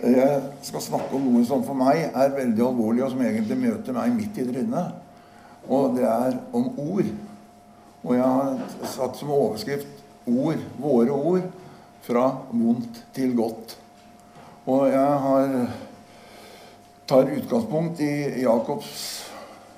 Jeg 0.00 0.42
skal 0.64 0.80
snakke 0.80 1.16
om 1.16 1.26
noe 1.28 1.44
som 1.44 1.60
for 1.66 1.76
meg 1.76 2.06
er 2.08 2.32
veldig 2.32 2.62
alvorlig, 2.64 3.02
og 3.04 3.12
som 3.12 3.20
egentlig 3.24 3.58
møter 3.60 3.96
meg 3.96 4.14
midt 4.16 4.38
i 4.40 4.46
trynet. 4.48 4.94
Og 5.68 5.96
det 5.98 6.06
er 6.08 6.38
om 6.56 6.70
ord. 6.80 7.10
Og 8.00 8.14
jeg 8.16 8.24
har 8.24 8.86
satt 8.88 9.18
som 9.18 9.30
overskrift 9.30 9.86
'Ord, 10.26 10.60
våre 10.78 11.10
ord, 11.10 11.42
fra 12.02 12.36
vondt 12.52 13.04
til 13.12 13.34
godt'. 13.36 13.76
Og 14.66 14.88
jeg 14.88 15.18
har, 15.24 15.68
tar 17.08 17.32
utgangspunkt 17.36 18.00
i 18.00 18.40
Jakobs 18.42 19.26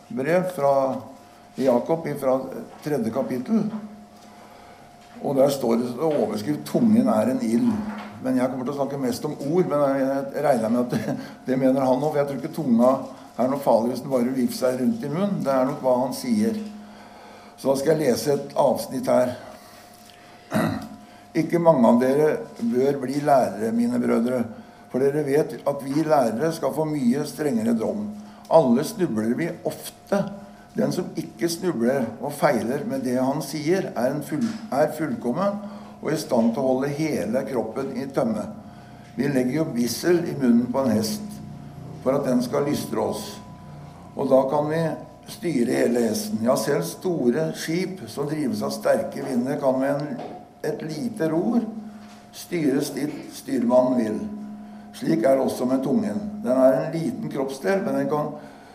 brev 0.08 0.44
fra 0.54 1.00
Jakob 1.58 2.06
fra 2.20 2.40
tredje 2.84 3.10
kapittel. 3.10 3.72
Og 5.22 5.36
der 5.36 5.48
står 5.48 5.74
det 5.74 5.98
overskrift 5.98 6.60
'Tungen 6.64 7.08
er 7.08 7.30
en 7.30 7.40
ild'. 7.40 8.01
Men 8.22 8.38
jeg 8.38 8.50
kommer 8.50 8.66
til 8.68 8.74
å 8.74 8.78
snakke 8.78 9.00
mest 9.02 9.24
om 9.26 9.34
ord. 9.48 9.66
Men 9.70 9.82
jeg 9.98 10.44
regner 10.46 10.72
med 10.72 10.84
at 10.84 10.94
det, 10.94 11.16
det 11.48 11.58
mener 11.58 11.86
han 11.86 11.98
òg. 12.02 12.12
For 12.12 12.20
jeg 12.20 12.30
tror 12.30 12.40
ikke 12.40 12.54
tunga 12.56 12.92
er 13.40 13.48
noe 13.50 13.64
farlig 13.64 13.94
hvis 13.94 14.04
den 14.04 14.12
bare 14.12 14.36
vifter 14.36 14.58
seg 14.60 14.80
rundt 14.82 15.04
i 15.06 15.10
munnen. 15.12 15.42
Det 15.44 15.52
er 15.54 15.68
nok 15.68 15.82
hva 15.84 15.96
han 16.04 16.16
sier. 16.16 16.58
Så 17.56 17.70
da 17.70 17.76
skal 17.78 17.94
jeg 17.94 18.12
lese 18.12 18.36
et 18.36 18.56
avsnitt 18.58 19.10
her. 19.10 19.34
Ikke 21.42 21.62
mange 21.62 21.88
av 21.88 22.00
dere 22.02 22.30
bør 22.58 22.98
bli 23.06 23.22
lærere, 23.24 23.72
mine 23.72 24.00
brødre, 24.02 24.42
for 24.92 25.00
dere 25.00 25.22
vet 25.24 25.54
at 25.64 25.84
vi 25.84 26.02
lærere 26.04 26.50
skal 26.52 26.74
få 26.76 26.84
mye 26.90 27.24
strengere 27.28 27.72
dom. 27.78 28.10
Alle 28.52 28.84
snubler 28.84 29.32
vi 29.38 29.48
ofte. 29.64 30.18
Den 30.76 30.92
som 30.92 31.08
ikke 31.16 31.48
snubler 31.52 32.04
og 32.20 32.32
feiler 32.36 32.84
med 32.88 33.04
det 33.04 33.18
han 33.18 33.40
sier, 33.44 33.90
er, 33.96 34.14
full, 34.24 34.44
er 34.72 34.92
fullkommen 34.96 35.58
og 36.02 36.10
i 36.12 36.18
stand 36.18 36.52
til 36.52 36.62
å 36.62 36.72
holde 36.72 36.90
hele 36.96 37.44
kroppen 37.46 37.94
i 37.96 38.08
tømme. 38.10 38.44
Vi 39.14 39.28
legger 39.28 39.60
jo 39.60 39.70
bissel 39.74 40.22
i 40.26 40.34
munnen 40.34 40.66
på 40.72 40.82
en 40.82 40.96
hest 40.96 41.38
for 42.02 42.16
at 42.16 42.26
den 42.26 42.42
skal 42.42 42.66
lystre 42.66 42.98
oss. 42.98 43.26
Og 44.16 44.28
da 44.28 44.40
kan 44.50 44.68
vi 44.72 44.80
styre 45.30 45.76
hele 45.84 46.02
hesten. 46.08 46.42
Ja, 46.44 46.56
selv 46.58 46.84
store 46.88 47.50
skip 47.56 48.02
som 48.10 48.26
drives 48.30 48.64
av 48.66 48.74
sterke 48.74 49.22
vinder, 49.24 49.60
kan 49.62 49.78
med 49.78 49.94
en, 49.94 50.24
et 50.66 50.82
lite 50.84 51.30
ror 51.30 51.62
styres 52.34 52.90
dit 52.96 53.14
styrmannen 53.36 54.00
vil. 54.00 54.18
Slik 54.96 55.22
er 55.24 55.38
det 55.38 55.46
også 55.46 55.68
med 55.68 55.84
tungen. 55.84 56.18
Den 56.42 56.58
er 56.58 56.78
en 56.80 56.96
liten 56.96 57.30
kroppsdel, 57.32 57.84
men 57.84 58.00
den 58.00 58.10
kan 58.10 58.34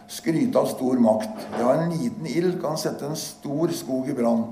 skryte 0.09 0.61
av 0.61 0.71
stor 0.71 0.99
makt. 1.03 1.45
Ja, 1.59 1.73
en 1.75 1.91
liten 1.91 2.29
ild 2.29 2.61
kan 2.63 2.79
sette 2.79 3.09
en 3.09 3.19
stor 3.19 3.73
skog 3.75 4.09
i 4.09 4.15
brann. 4.17 4.47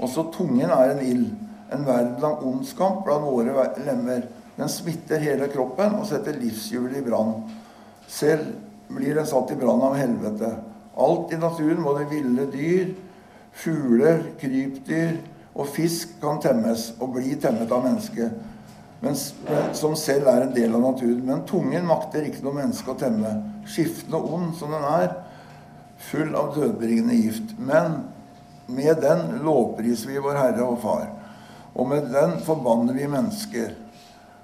Også 0.00 0.30
tungen 0.32 0.70
er 0.70 0.94
en 0.94 1.02
ild 1.04 1.49
en 1.72 1.84
verden 1.86 2.24
av 2.24 2.46
ondskap 2.46 3.04
blant 3.04 3.24
våre 3.24 3.66
lemmer. 3.84 4.26
Den 4.56 4.68
smitter 4.68 5.22
hele 5.22 5.48
kroppen 5.48 5.94
og 6.00 6.08
setter 6.08 6.36
livshjulet 6.36 7.00
i 7.00 7.04
brann. 7.06 7.36
Selv 8.10 8.50
blir 8.90 9.14
den 9.14 9.28
satt 9.28 9.52
i 9.54 9.58
brann 9.58 9.82
av 9.86 9.96
helvete. 9.96 10.50
Alt 11.00 11.32
i 11.32 11.38
naturen, 11.40 11.82
både 11.82 12.08
ville 12.10 12.46
dyr, 12.50 12.90
fugler, 13.52 14.24
krypdyr 14.40 15.20
og 15.54 15.68
fisk, 15.70 16.16
kan 16.22 16.40
temmes 16.42 16.90
og 16.98 17.14
bli 17.16 17.36
temmet 17.40 17.70
av 17.72 17.84
mennesket, 17.86 18.34
som 19.76 19.96
selv 19.96 20.28
er 20.28 20.44
en 20.44 20.54
del 20.54 20.74
av 20.76 20.84
naturen. 20.84 21.22
Men 21.26 21.46
tungen 21.48 21.88
makter 21.88 22.26
ikke 22.26 22.44
noe 22.44 22.58
menneske 22.58 22.92
å 22.92 22.98
temme. 23.00 23.32
Skiftende 23.70 24.20
ond 24.20 24.52
som 24.58 24.74
den 24.74 24.86
er, 24.90 25.14
full 26.10 26.34
av 26.36 26.52
dødbringende 26.56 27.16
gift. 27.16 27.54
Men 27.58 28.02
med 28.70 29.00
den 29.02 29.40
lovpriser 29.46 30.12
vi 30.12 30.20
vår 30.22 30.38
Herre 30.42 30.66
og 30.66 30.78
Far. 30.82 31.08
Og 31.74 31.88
med 31.88 32.10
den 32.12 32.38
forbanner 32.44 32.96
vi 32.96 33.06
mennesker. 33.10 33.74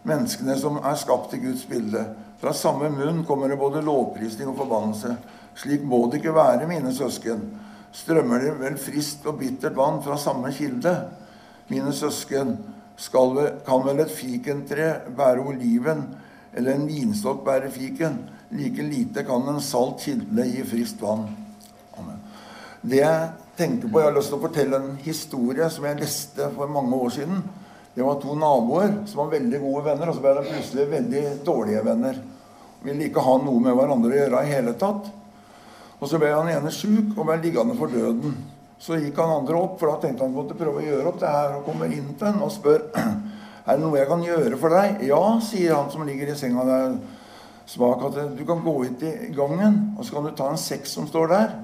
Menneskene 0.07 0.57
som 0.59 0.79
er 0.79 0.99
skapt 0.99 1.35
i 1.35 1.43
Guds 1.43 1.65
bilde. 1.69 2.05
Fra 2.41 2.53
samme 2.55 2.91
munn 2.93 3.25
kommer 3.27 3.51
det 3.51 3.59
både 3.59 3.83
lovprisning 3.85 4.53
og 4.53 4.61
forbannelse. 4.61 5.17
Slik 5.57 5.85
må 5.89 6.05
det 6.11 6.21
ikke 6.21 6.37
være, 6.37 6.69
mine 6.69 6.93
søsken. 6.95 7.43
Strømmer 7.97 8.43
det 8.45 8.53
vel 8.61 8.77
friskt 8.79 9.25
og 9.27 9.39
bittert 9.41 9.77
vann 9.77 10.03
fra 10.05 10.19
samme 10.21 10.53
kilde? 10.55 10.93
Mine 11.73 11.93
søsken, 11.97 12.59
vi, 12.97 13.47
kan 13.67 13.87
vel 13.87 14.05
et 14.05 14.13
fikentre 14.13 14.91
bære 15.17 15.43
oliven, 15.49 16.05
eller 16.55 16.77
en 16.77 16.87
vinstokk 16.89 17.43
bære 17.45 17.71
fiken? 17.73 18.21
Like 18.53 18.85
lite 18.85 19.25
kan 19.27 19.49
en 19.49 19.61
salt 19.61 20.05
kilde 20.05 20.45
gi 20.47 20.63
friskt 20.65 21.03
vann. 21.03 21.27
Amen. 21.99 22.21
Det 22.83 23.09
tenker 23.57 23.89
på. 23.89 24.01
Jeg 24.01 24.11
har 24.11 24.17
lyst 24.17 24.33
til 24.33 24.39
å 24.39 24.45
fortelle 24.45 24.81
en 24.81 24.97
historie 25.05 25.69
som 25.73 25.87
jeg 25.89 26.01
leste 26.01 26.49
for 26.55 26.71
mange 26.73 26.97
år 26.97 27.15
siden. 27.17 27.45
Det 27.97 28.05
var 28.05 28.19
to 28.21 28.35
naboer 28.37 28.91
som 29.09 29.23
var 29.23 29.31
veldig 29.33 29.61
gode 29.63 29.85
venner, 29.87 30.11
og 30.11 30.17
så 30.17 30.25
ble 30.25 30.35
de 30.37 30.49
plutselig 30.51 30.89
veldig 30.91 31.23
dårlige 31.47 31.85
venner. 31.87 32.19
Ville 32.85 33.07
ikke 33.09 33.25
ha 33.25 33.39
noe 33.41 33.63
med 33.65 33.77
hverandre 33.79 34.13
å 34.13 34.19
gjøre 34.19 34.43
i 34.45 34.51
hele 34.53 34.75
tatt. 34.77 35.09
Og 35.97 36.11
så 36.11 36.21
ble 36.21 36.35
han 36.35 36.51
ene 36.53 36.73
sjuk 36.75 37.17
og 37.17 37.25
ble 37.25 37.39
liggende 37.41 37.77
for 37.79 37.93
døden. 37.93 38.37
Så 38.77 38.99
gikk 39.01 39.17
han 39.17 39.33
andre 39.39 39.57
opp, 39.57 39.79
for 39.81 39.89
da 39.89 40.01
tenkte 40.03 40.27
han 40.27 40.35
måtte 40.37 40.59
prøve 40.59 40.83
å 40.83 40.85
gjøre 40.85 41.09
opp 41.09 41.23
det 41.23 41.33
her, 41.33 41.55
og 41.57 41.65
kommer 41.65 41.89
inn 41.89 42.11
til 42.13 42.29
henne 42.29 42.45
og 42.45 42.53
spør 42.53 42.83
er 43.67 43.71
det 43.71 43.81
noe 43.81 43.97
jeg 43.97 44.11
kan 44.11 44.27
gjøre 44.27 44.59
for 44.61 44.77
deg. 44.77 45.01
Ja, 45.09 45.23
sier 45.43 45.79
han 45.79 45.89
som 45.95 46.05
ligger 46.05 46.29
i 46.29 46.37
senga 46.37 46.67
der 46.69 46.99
svak, 47.67 48.05
at 48.11 48.37
du 48.37 48.45
kan 48.45 48.61
gå 48.63 48.77
ut 48.85 49.07
i 49.09 49.15
gangen, 49.35 49.81
og 49.97 50.05
så 50.05 50.19
kan 50.19 50.29
du 50.29 50.37
ta 50.37 50.51
en 50.53 50.61
sekk 50.61 50.85
som 50.91 51.09
står 51.09 51.33
der. 51.33 51.57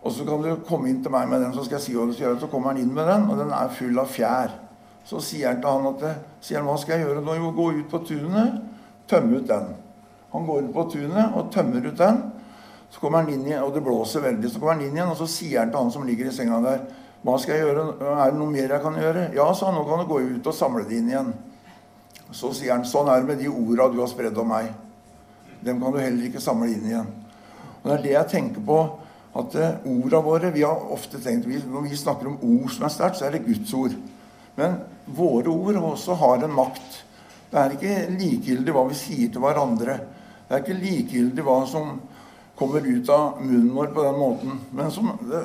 Og 0.00 0.12
så 0.12 0.24
kan 0.24 0.40
du 0.40 0.54
komme 0.64 0.88
inn 0.88 1.02
til 1.04 1.12
meg 1.12 1.28
med 1.28 1.42
den, 1.44 1.52
så 1.52 1.64
skal 1.66 1.76
jeg 1.76 1.84
si 1.84 1.94
hva 1.96 2.06
du 2.08 2.14
skal 2.14 2.30
gjøre. 2.30 2.40
Så 2.40 2.48
kommer 2.52 2.72
han 2.72 2.80
inn 2.80 2.92
med 2.96 3.08
den, 3.08 3.26
og 3.28 3.36
den 3.40 3.52
er 3.52 3.72
full 3.76 4.00
av 4.00 4.08
fjær. 4.08 4.54
Så 5.04 5.20
sier 5.24 5.50
han 5.50 5.60
til 5.60 5.68
han 5.68 5.88
at 5.90 6.04
sier 6.44 6.60
han, 6.60 6.68
hva 6.68 6.76
skal 6.80 6.96
jeg 6.96 7.08
gjøre 7.08 7.24
nå? 7.24 7.36
Jo, 7.36 7.52
gå 7.56 7.66
ut 7.80 7.88
på 7.92 8.00
tunet, 8.08 8.60
tømme 9.10 9.40
ut 9.40 9.48
den. 9.48 9.72
Han 10.32 10.46
går 10.46 10.68
ut 10.68 10.74
på 10.74 10.86
tunet 10.94 11.36
og 11.36 11.50
tømmer 11.52 11.84
ut 11.90 11.98
den. 11.98 12.22
Så 12.90 13.02
kommer 13.02 13.22
han 13.22 13.32
inn 13.32 13.44
igjen, 13.46 13.62
og 13.62 13.74
det 13.74 13.84
blåser 13.84 14.24
veldig. 14.24 14.50
Så 14.50 14.62
kommer 14.62 14.78
han 14.78 14.86
inn 14.86 14.96
igjen, 14.96 15.12
og 15.12 15.18
så 15.18 15.28
sier 15.30 15.62
han 15.62 15.70
til 15.70 15.82
han 15.82 15.92
som 15.94 16.06
ligger 16.08 16.30
i 16.30 16.34
senga 16.34 16.62
der, 16.64 16.82
hva 17.20 17.34
skal 17.36 17.58
jeg 17.58 17.66
gjøre? 17.66 17.84
Er 18.14 18.32
det 18.32 18.38
noe 18.40 18.48
mer 18.48 18.72
jeg 18.72 18.80
kan 18.80 18.94
gjøre? 18.96 19.26
Ja, 19.36 19.50
sa 19.52 19.68
han, 19.68 19.76
nå 19.76 19.84
kan 19.84 20.00
du 20.00 20.08
gå 20.08 20.22
ut 20.24 20.46
og 20.48 20.56
samle 20.56 20.86
det 20.88 20.96
inn 20.96 21.10
igjen. 21.10 21.34
Så 22.32 22.54
sier 22.56 22.72
han, 22.72 22.86
sånn 22.88 23.10
er 23.12 23.20
det 23.20 23.28
med 23.28 23.42
de 23.42 23.50
orda 23.50 23.90
du 23.92 23.98
har 24.00 24.08
spredd 24.08 24.38
om 24.40 24.48
meg. 24.48 24.70
Dem 25.60 25.82
kan 25.82 25.92
du 25.92 26.00
heller 26.00 26.30
ikke 26.30 26.40
samle 26.40 26.70
inn 26.72 26.86
igjen. 26.88 27.10
Og 27.82 27.90
det 27.90 27.96
er 27.98 28.04
det 28.06 28.14
jeg 28.14 28.30
tenker 28.32 28.64
på 28.64 28.78
at 29.30 29.54
uh, 29.54 29.86
orda 29.86 30.20
våre 30.24 30.50
Vi 30.50 30.64
har 30.66 30.88
ofte 30.90 31.20
tenkt 31.22 31.46
Når 31.46 31.84
vi 31.86 31.96
snakker 31.96 32.26
om 32.26 32.40
ord 32.42 32.72
som 32.74 32.86
er 32.86 32.94
sterkt, 32.94 33.20
så 33.20 33.28
er 33.28 33.36
det 33.36 33.44
Guds 33.46 33.74
ord. 33.74 33.94
Men 34.56 34.80
våre 35.06 35.48
ord 35.52 35.78
også 35.92 36.16
har 36.18 36.44
en 36.44 36.54
makt. 36.54 37.04
Det 37.50 37.58
er 37.58 37.74
ikke 37.76 37.94
likegyldig 38.14 38.74
hva 38.74 38.84
vi 38.90 38.98
sier 38.98 39.30
til 39.30 39.42
hverandre. 39.42 39.96
Det 40.46 40.56
er 40.56 40.64
ikke 40.64 40.80
likegyldig 40.82 41.46
hva 41.46 41.58
som 41.70 41.96
kommer 42.58 42.84
ut 42.84 43.10
av 43.14 43.40
munnen 43.40 43.72
vår 43.74 43.92
på 43.94 44.04
den 44.06 44.18
måten. 44.18 44.62
Men 44.76 44.90
som 44.94 45.12
det, 45.30 45.44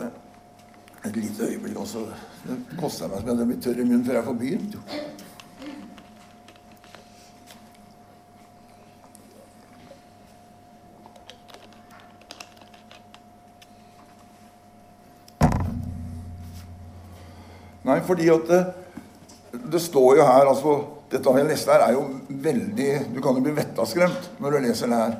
Et 1.06 1.16
lite 1.16 1.46
øyeblikk 1.46 1.78
også. 1.78 2.00
Det 2.47 2.78
koster 2.79 3.09
meg 3.12 3.19
som 3.22 3.38
jeg 3.38 3.47
blir 3.52 3.59
tørr 3.62 3.81
i 3.81 3.84
munnen 3.85 4.06
før 4.07 4.16
jeg 4.17 4.25
får 4.25 4.38
begynt. 4.40 4.78
Nei, 17.85 18.00
fordi 18.06 18.29
at 18.34 18.50
det, 18.50 18.62
det 19.72 19.81
står 19.84 20.19
jo 20.19 20.28
her 20.28 20.50
altså, 20.50 20.75
Dette 21.12 21.34
jeg 21.38 21.47
leste 21.47 21.69
her, 21.69 21.84
er 21.85 21.94
jo 21.94 22.06
veldig 22.28 22.91
Du 23.13 23.19
kan 23.22 23.38
jo 23.38 23.44
bli 23.46 23.53
vettaskremt 23.56 24.31
når 24.41 24.56
du 24.56 24.63
leser 24.66 24.90
det 24.90 25.01
her. 25.03 25.18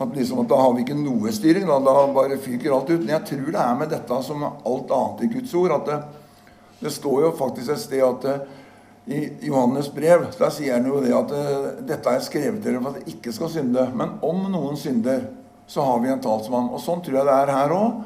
At 0.00 0.16
liksom 0.16 0.40
at 0.42 0.48
Da 0.50 0.58
har 0.58 0.72
vi 0.74 0.82
ikke 0.82 0.96
noe 0.98 1.32
styring. 1.32 1.68
Da, 1.68 1.76
da 1.84 2.06
bare 2.14 2.40
fyker 2.40 2.74
alt 2.74 2.90
ut. 2.90 3.04
Men 3.04 3.14
jeg 3.14 3.28
tror 3.30 3.52
det 3.54 3.60
er 3.62 3.76
med 3.78 3.92
dette 3.92 4.22
som 4.26 4.42
alt 4.48 4.96
annet 4.96 5.22
i 5.26 5.30
Guds 5.36 5.54
ord. 5.60 5.76
at 5.76 5.86
det, 5.86 6.00
det 6.80 6.92
står 6.96 7.20
jo 7.26 7.36
faktisk 7.38 7.74
et 7.76 7.84
sted 7.84 8.02
at 8.06 8.26
i 9.10 9.20
Johannes 9.48 9.88
brev 9.92 10.26
der 10.38 10.52
sier 10.54 10.76
han 10.76 10.86
jo 10.86 11.00
det 11.02 11.12
at 11.16 11.32
dette 11.88 12.12
er 12.12 12.22
skrevet 12.22 12.60
dere 12.62 12.78
for 12.82 12.92
at 12.92 13.00
dere 13.00 13.14
ikke 13.14 13.32
skal 13.34 13.52
synde. 13.54 13.86
Men 13.96 14.18
om 14.26 14.44
noen 14.50 14.78
synder, 14.78 15.28
så 15.70 15.84
har 15.86 16.02
vi 16.02 16.10
en 16.10 16.22
talsmann. 16.22 16.72
Og 16.74 16.82
sånn 16.82 17.02
tror 17.04 17.20
jeg 17.20 17.28
det 17.28 17.36
er 17.36 17.54
her 17.54 17.74
òg. 17.76 18.02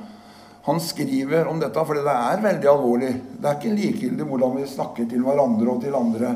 Han 0.65 0.81
skriver 0.81 1.49
om 1.51 1.59
dette 1.61 1.83
fordi 1.85 2.03
det 2.07 2.17
er 2.17 2.43
veldig 2.45 2.69
alvorlig. 2.71 3.13
Det 3.37 3.49
er 3.49 3.59
ikke 3.59 3.77
likegyldig 3.77 4.27
hvordan 4.31 4.55
vi 4.57 4.69
snakker 4.69 5.09
til 5.11 5.25
hverandre 5.27 5.75
og 5.75 5.83
til 5.83 5.97
andre. 5.99 6.31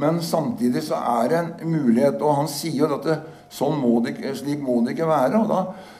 Men 0.00 0.22
samtidig 0.24 0.80
så 0.86 0.96
er 0.96 1.28
det 1.28 1.40
en 1.40 1.50
mulighet, 1.68 2.22
og 2.24 2.38
han 2.38 2.48
sier 2.48 2.78
jo 2.80 2.88
at 2.96 3.04
det, 3.04 3.18
sånn 3.52 3.76
må 3.76 3.98
det, 4.04 4.14
slik 4.38 4.62
må 4.64 4.78
det 4.80 4.94
ikke 4.94 5.08
være. 5.10 5.42
Og 5.42 5.50
da 5.50 5.58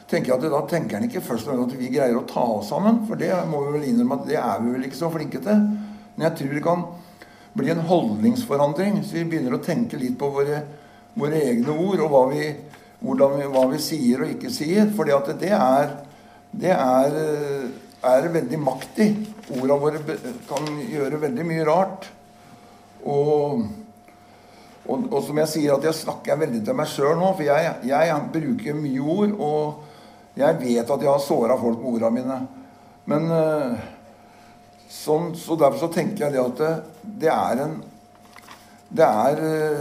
tenker 0.09 0.33
jeg 0.33 0.39
at 0.39 0.55
da 0.55 0.63
tenker 0.71 0.97
han 0.97 1.09
ikke 1.11 1.25
først 1.25 1.51
og 1.51 1.53
fremst 1.53 1.75
at 1.75 1.83
vi 1.83 1.91
greier 1.93 2.17
å 2.17 2.25
ta 2.29 2.45
oss 2.55 2.71
sammen, 2.73 3.03
for 3.09 3.21
det 3.21 3.35
må 3.51 3.61
vi 3.67 3.75
vel 3.77 3.89
innrømme 3.91 4.23
at 4.23 4.31
det 4.31 4.39
er 4.41 4.63
vi 4.65 4.73
vel 4.73 4.87
ikke 4.89 5.01
så 5.03 5.11
flinke 5.13 5.43
til. 5.45 5.67
Men 6.15 6.27
jeg 6.29 6.39
tror 6.39 6.55
det 6.57 6.65
kan 6.65 6.87
bli 7.53 7.69
en 7.73 7.85
holdningsforandring 7.85 9.03
så 9.05 9.19
vi 9.19 9.27
begynner 9.29 9.59
å 9.59 9.65
tenke 9.65 10.01
litt 10.01 10.17
på 10.21 10.31
våre, 10.33 10.63
våre 11.21 11.43
egne 11.51 11.77
ord 11.77 12.01
og 12.01 12.15
hva 12.15 12.23
vi, 12.33 12.47
vi, 12.49 13.51
hva 13.53 13.67
vi 13.69 13.83
sier 13.91 14.25
og 14.25 14.33
ikke 14.33 14.53
sier. 14.53 14.89
For 14.97 15.05
det 15.05 15.53
er 15.53 15.93
det 16.53 16.73
er, 16.75 17.15
er 18.05 18.33
veldig 18.35 18.59
maktig. 18.61 19.09
Orda 19.59 19.79
våre 19.81 20.03
kan 20.49 20.67
gjøre 20.85 21.23
veldig 21.23 21.47
mye 21.49 21.69
rart. 21.69 22.11
Og 23.09 23.63
og, 24.83 25.05
og, 25.13 25.21
som 25.23 25.39
jeg 25.39 25.51
sier, 25.51 25.75
at 25.77 25.85
jeg 25.87 26.01
snakker 26.01 26.41
veldig 26.41 26.63
til 26.67 26.75
meg 26.75 26.91
sjøl 26.91 27.15
nå, 27.19 27.29
for 27.37 27.47
jeg, 27.47 27.75
jeg, 27.87 28.17
bruker 28.35 28.79
mye 28.79 29.05
ord. 29.15 29.35
Og 29.39 30.39
jeg 30.41 30.59
vet 30.59 30.91
at 30.91 31.05
jeg 31.05 31.11
har 31.11 31.23
såra 31.23 31.59
folk 31.61 31.79
med 31.83 31.93
ordene 31.93 32.17
mine. 32.17 32.39
Men 33.11 33.31
uh, 33.31 33.79
sånn, 34.91 35.33
Så 35.39 35.57
derfor 35.59 35.85
så 35.85 35.93
tenker 35.95 36.27
jeg 36.27 36.35
det 36.35 36.43
at 36.43 36.61
det, 36.61 36.73
det 37.25 37.31
er 37.35 37.65
en 37.65 37.81
Det 38.93 39.07
er 39.07 39.41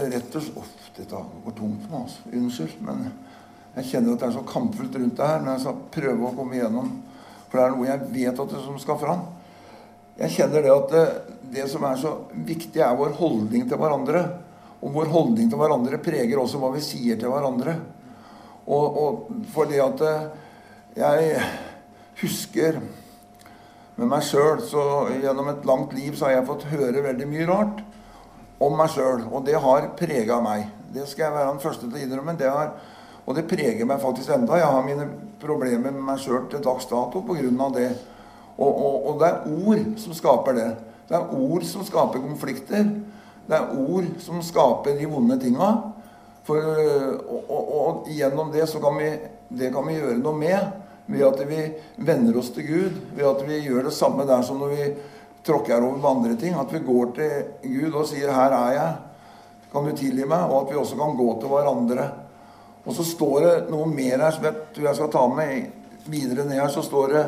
rett 0.10 0.38
og 0.40 0.42
slett 0.42 0.58
Uff, 0.58 0.72
dette 0.96 1.20
går 1.46 1.54
tungt 1.58 1.90
nå, 1.90 2.04
altså. 2.06 2.30
Unnskyld. 2.32 2.78
Men 2.86 3.10
jeg 3.78 3.88
kjenner 3.88 4.16
at 4.16 4.24
det 4.24 4.28
er 4.28 4.36
så 4.36 4.44
kampfullt 4.48 4.98
rundt 5.00 5.18
det 5.18 5.28
her. 5.28 5.44
Men 5.44 5.54
jeg 5.54 5.64
skal 5.64 5.84
prøve 5.96 6.28
å 6.28 6.34
komme 6.36 6.58
igjennom. 6.58 6.92
For 7.48 7.60
det 7.60 7.64
er 7.66 7.76
noe 7.76 7.88
jeg 7.88 8.10
vet 8.12 8.42
at 8.44 8.54
det 8.56 8.64
som 8.66 8.80
skal 8.82 9.00
fram. 9.00 9.26
Jeg 10.20 10.36
kjenner 10.36 10.66
det 10.66 10.74
at 10.74 10.92
det, 10.92 11.06
det 11.56 11.68
som 11.72 11.86
er 11.88 12.00
så 12.00 12.12
viktig, 12.36 12.82
er 12.84 12.98
vår 13.00 13.16
holdning 13.20 13.68
til 13.70 13.80
hverandre. 13.80 14.26
Og 14.82 14.96
vår 14.96 15.12
holdning 15.14 15.50
til 15.50 15.62
hverandre 15.62 16.02
preger 16.04 16.40
også 16.42 16.60
hva 16.62 16.72
vi 16.76 16.84
sier 16.84 17.20
til 17.20 17.32
hverandre. 17.32 17.78
Og, 18.68 18.98
og 19.02 19.46
fordi 19.54 19.80
at 19.82 20.04
eh, 20.06 20.26
jeg 21.00 21.46
husker 22.22 22.82
med 23.98 24.10
meg 24.10 24.24
sjøl 24.26 24.62
så 24.66 24.84
Gjennom 25.22 25.50
et 25.52 25.66
langt 25.68 25.94
liv 25.96 26.16
så 26.18 26.28
har 26.28 26.38
jeg 26.38 26.48
fått 26.48 26.70
høre 26.72 27.04
veldig 27.06 27.28
mye 27.30 27.48
rart 27.50 27.82
om 28.62 28.76
meg 28.78 28.92
sjøl. 28.94 29.26
Og 29.32 29.46
det 29.48 29.58
har 29.62 29.92
prega 29.98 30.40
meg. 30.44 30.68
Det 30.94 31.08
skal 31.10 31.28
jeg 31.28 31.36
være 31.38 31.54
den 31.54 31.64
første 31.64 31.88
til 31.88 31.98
å 31.98 32.04
innrømme. 32.04 32.36
Det 32.38 32.50
har, 32.52 32.74
og 33.32 33.38
det 33.38 33.48
preger 33.48 33.88
meg 33.88 34.02
faktisk 34.04 34.34
enda. 34.36 34.58
Jeg 34.60 34.68
har 34.68 34.84
mine 34.84 35.06
problemer 35.40 35.94
med 35.94 36.04
meg 36.04 36.20
sjøl 36.20 36.50
til 36.52 36.60
dags 36.64 36.90
dato 36.90 37.22
pga. 37.24 37.70
det. 37.78 37.92
Og, 38.58 38.68
og, 38.68 38.96
og 39.08 39.20
det 39.22 39.28
er 39.28 39.46
ord 39.48 39.86
som 39.98 40.14
skaper 40.14 40.58
det. 40.58 40.70
Det 41.08 41.16
er 41.16 41.32
ord 41.32 41.64
som 41.64 41.86
skaper 41.88 42.20
konflikter. 42.20 42.90
Det 43.48 43.56
er 43.56 43.72
ord 43.72 44.10
som 44.20 44.42
skaper 44.44 44.98
de 45.00 45.08
vonde 45.08 45.38
tinga. 45.40 45.70
For, 46.44 46.60
og, 46.60 47.46
og, 47.48 47.72
og, 47.78 48.10
gjennom 48.12 48.52
det 48.52 48.68
så 48.68 48.82
kan 48.84 49.00
vi, 49.00 49.10
det 49.62 49.70
kan 49.72 49.88
vi 49.88 49.96
gjøre 49.96 50.18
noe 50.20 50.36
med 50.36 50.72
ved 51.12 51.24
at 51.28 51.44
vi 51.48 51.62
venner 52.04 52.40
oss 52.42 52.52
til 52.52 52.68
Gud. 52.68 52.98
Ved 53.16 53.30
at 53.30 53.46
vi 53.48 53.62
gjør 53.64 53.88
det 53.88 53.96
samme 53.96 54.26
der 54.28 54.44
som 54.44 54.60
når 54.60 54.74
vi 54.76 54.90
tråkker 55.48 55.80
over 55.80 56.02
med 56.02 56.10
andre 56.10 56.36
ting. 56.42 56.58
At 56.60 56.74
vi 56.74 56.84
går 56.84 57.16
til 57.16 57.32
Gud 57.64 57.96
og 57.96 58.12
sier 58.12 58.34
'Her 58.34 58.58
er 58.60 58.74
jeg. 58.74 58.92
Kan 59.72 59.88
du 59.88 59.96
tilgi 59.96 60.28
meg?' 60.28 60.52
Og 60.52 60.62
at 60.62 60.74
vi 60.74 60.80
også 60.80 61.00
kan 61.00 61.16
gå 61.16 61.40
til 61.40 61.48
hverandre. 61.48 62.10
Og 62.86 62.96
så 62.98 63.06
står 63.06 63.38
det 63.46 63.56
noe 63.70 63.86
mer 63.90 64.24
her 64.24 64.34
som 64.34 64.48
jeg 64.48 64.74
tror 64.76 64.88
jeg 64.90 65.00
skal 65.00 65.14
ta 65.14 65.28
med 65.30 66.08
videre 66.10 66.48
ned 66.48 66.58
her. 66.60 66.72
Så 66.74 66.86
står 66.86 67.16
det 67.16 67.26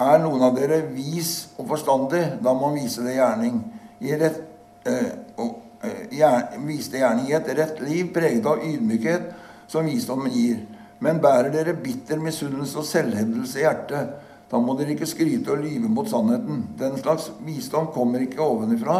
Er 0.00 0.22
noen 0.22 0.40
av 0.46 0.54
dere 0.56 0.78
vis 0.94 1.50
og 1.60 1.66
forstandig, 1.74 2.22
da 2.40 2.54
må 2.54 2.70
man 2.70 2.78
vise 2.80 3.02
det 3.04 3.18
gjerning. 3.18 3.58
I 4.00 4.14
rett 4.16 4.46
Eh, 4.84 5.10
og 5.36 5.84
eh, 5.84 6.60
viste 6.64 7.00
gjerning 7.00 7.28
i 7.28 7.36
et 7.36 7.48
rett 7.58 7.80
liv 7.84 8.08
preget 8.14 8.46
av 8.48 8.62
ydmykhet, 8.64 9.26
som 9.68 9.88
visdommen 9.88 10.32
gir. 10.32 10.62
Men 11.04 11.20
bærer 11.20 11.52
dere 11.52 11.76
bitter 11.76 12.20
misunnelse 12.20 12.80
og 12.80 12.88
selvhevdelse 12.88 13.60
i 13.60 13.64
hjertet, 13.64 14.14
da 14.50 14.58
må 14.58 14.74
dere 14.78 14.96
ikke 14.96 15.08
skryte 15.08 15.52
og 15.52 15.62
lyve 15.62 15.88
mot 15.92 16.08
sannheten. 16.10 16.64
Den 16.80 16.96
slags 16.98 17.28
visdom 17.44 17.92
kommer 17.94 18.24
ikke 18.24 18.42
ovenifra, 18.42 18.98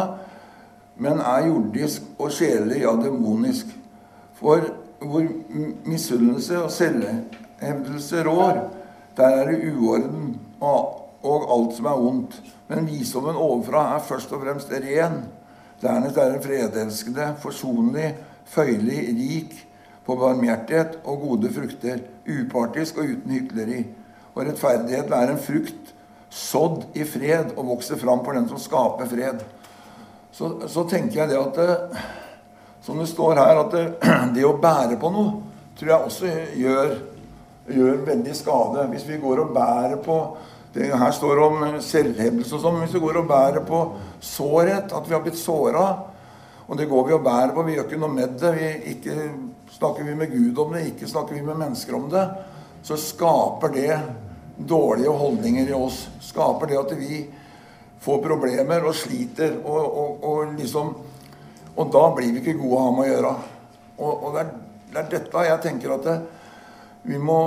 men 1.01 1.19
er 1.19 1.49
jordisk 1.49 2.05
og 2.21 2.31
sjelelig, 2.33 2.83
ja, 2.85 2.93
demonisk. 2.95 3.73
For 4.37 4.63
hvor 5.01 5.25
misunnelse 5.85 6.63
og 6.63 6.71
selvhevdelse 6.71 8.23
rår, 8.27 8.61
der 9.17 9.27
er 9.27 9.51
det 9.51 9.73
uorden 9.73 10.39
og, 10.59 11.07
og 11.23 11.45
alt 11.55 11.77
som 11.77 11.85
er 11.85 12.01
ondt. 12.07 12.41
Men 12.67 12.87
visdommen 12.87 13.35
ovenfra 13.35 13.95
er 13.95 14.03
først 14.07 14.31
og 14.31 14.43
fremst 14.45 14.71
ren 14.71 15.23
Dernest 15.81 16.17
er 16.17 16.29
den 16.29 16.43
fredelskende, 16.43 17.31
forsonlig, 17.41 18.11
føyelig, 18.45 18.99
rik 19.17 19.55
på 20.05 20.15
barmhjertighet 20.15 20.99
og 21.03 21.23
gode 21.23 21.49
frukter, 21.53 22.03
upartisk 22.29 22.99
og 23.01 23.09
uten 23.15 23.33
hykleri. 23.33 23.79
Og 24.35 24.45
rettferdigheten 24.45 25.15
er 25.17 25.31
en 25.31 25.41
frukt 25.41 25.95
sådd 26.29 26.85
i 26.93 27.03
fred 27.03 27.55
og 27.57 27.65
vokser 27.73 27.97
fram 27.97 28.21
for 28.25 28.37
den 28.37 28.45
som 28.51 28.61
skaper 28.61 29.09
fred. 29.09 29.41
Så, 30.31 30.53
så 30.69 30.85
tenker 30.87 31.23
jeg 31.23 31.31
det 31.33 31.39
at 31.39 31.57
det, 31.57 32.03
Som 32.81 32.97
det 32.97 33.09
står 33.11 33.35
her, 33.37 33.61
at 33.61 33.71
det, 33.75 33.85
det, 34.35 34.45
å 34.45 34.57
bære 34.61 34.97
på 35.01 35.11
noe 35.13 35.39
tror 35.77 35.91
jeg 35.91 36.07
også 36.07 36.31
gjør, 36.61 36.95
gjør 37.73 38.01
veldig 38.05 38.33
skade. 38.37 38.87
Hvis 38.91 39.05
vi 39.09 39.19
går 39.21 39.43
og 39.45 39.53
bærer 39.55 40.01
på 40.03 40.17
det 40.73 40.87
her 40.95 41.11
står 41.11 41.39
om 41.43 41.63
selvhevdelse 41.83 42.55
og 42.55 42.63
sånn. 42.63 42.79
Hvis 42.85 42.95
vi 42.95 43.03
går 43.03 43.19
og 43.19 43.27
bærer 43.27 43.63
på 43.67 43.79
sårhet, 44.23 44.93
at 44.95 45.07
vi 45.07 45.15
har 45.15 45.23
blitt 45.23 45.39
såra, 45.39 45.87
og 46.67 46.77
det 46.79 46.87
går 46.87 47.09
vi 47.09 47.15
og 47.17 47.25
bærer 47.25 47.51
på, 47.55 47.65
vi 47.67 47.75
gjør 47.75 47.89
ikke 47.89 47.99
noe 47.99 48.15
med 48.15 48.37
det, 48.39 48.51
vi 48.55 48.69
ikke 48.93 49.15
snakker 49.75 50.07
vi 50.07 50.15
med 50.15 50.31
Gud 50.31 50.61
om 50.63 50.71
det, 50.75 50.85
ikke 50.93 51.09
snakker 51.11 51.35
vi 51.35 51.43
med 51.43 51.59
mennesker 51.59 51.97
om 51.97 52.07
det, 52.11 52.23
så 52.87 52.95
skaper 52.97 53.73
det 53.75 53.99
dårlige 54.69 55.11
holdninger 55.11 55.73
i 55.73 55.75
oss. 55.75 56.05
Skaper 56.23 56.71
det 56.71 56.79
at 56.79 56.95
vi 56.95 57.25
får 58.01 58.23
problemer 58.23 58.87
og 58.87 58.95
sliter, 58.95 59.59
og, 59.65 59.97
og, 60.03 60.23
og 60.23 60.55
liksom 60.55 60.95
Og 61.75 61.91
da 61.93 62.03
blir 62.15 62.33
vi 62.33 62.41
ikke 62.41 62.59
gode 62.59 62.77
å 62.77 62.85
ha 62.85 62.93
med 62.95 63.05
å 63.05 63.09
gjøre. 63.11 63.33
Og, 64.01 64.11
og 64.11 64.35
det, 64.35 64.43
er, 64.43 64.53
det, 64.91 64.99
er, 64.99 65.09
dette 65.15 65.43
jeg 65.47 65.63
tenker 65.65 65.95
at 65.95 66.07
det, 66.07 66.15
vi 67.01 67.17
må 67.17 67.37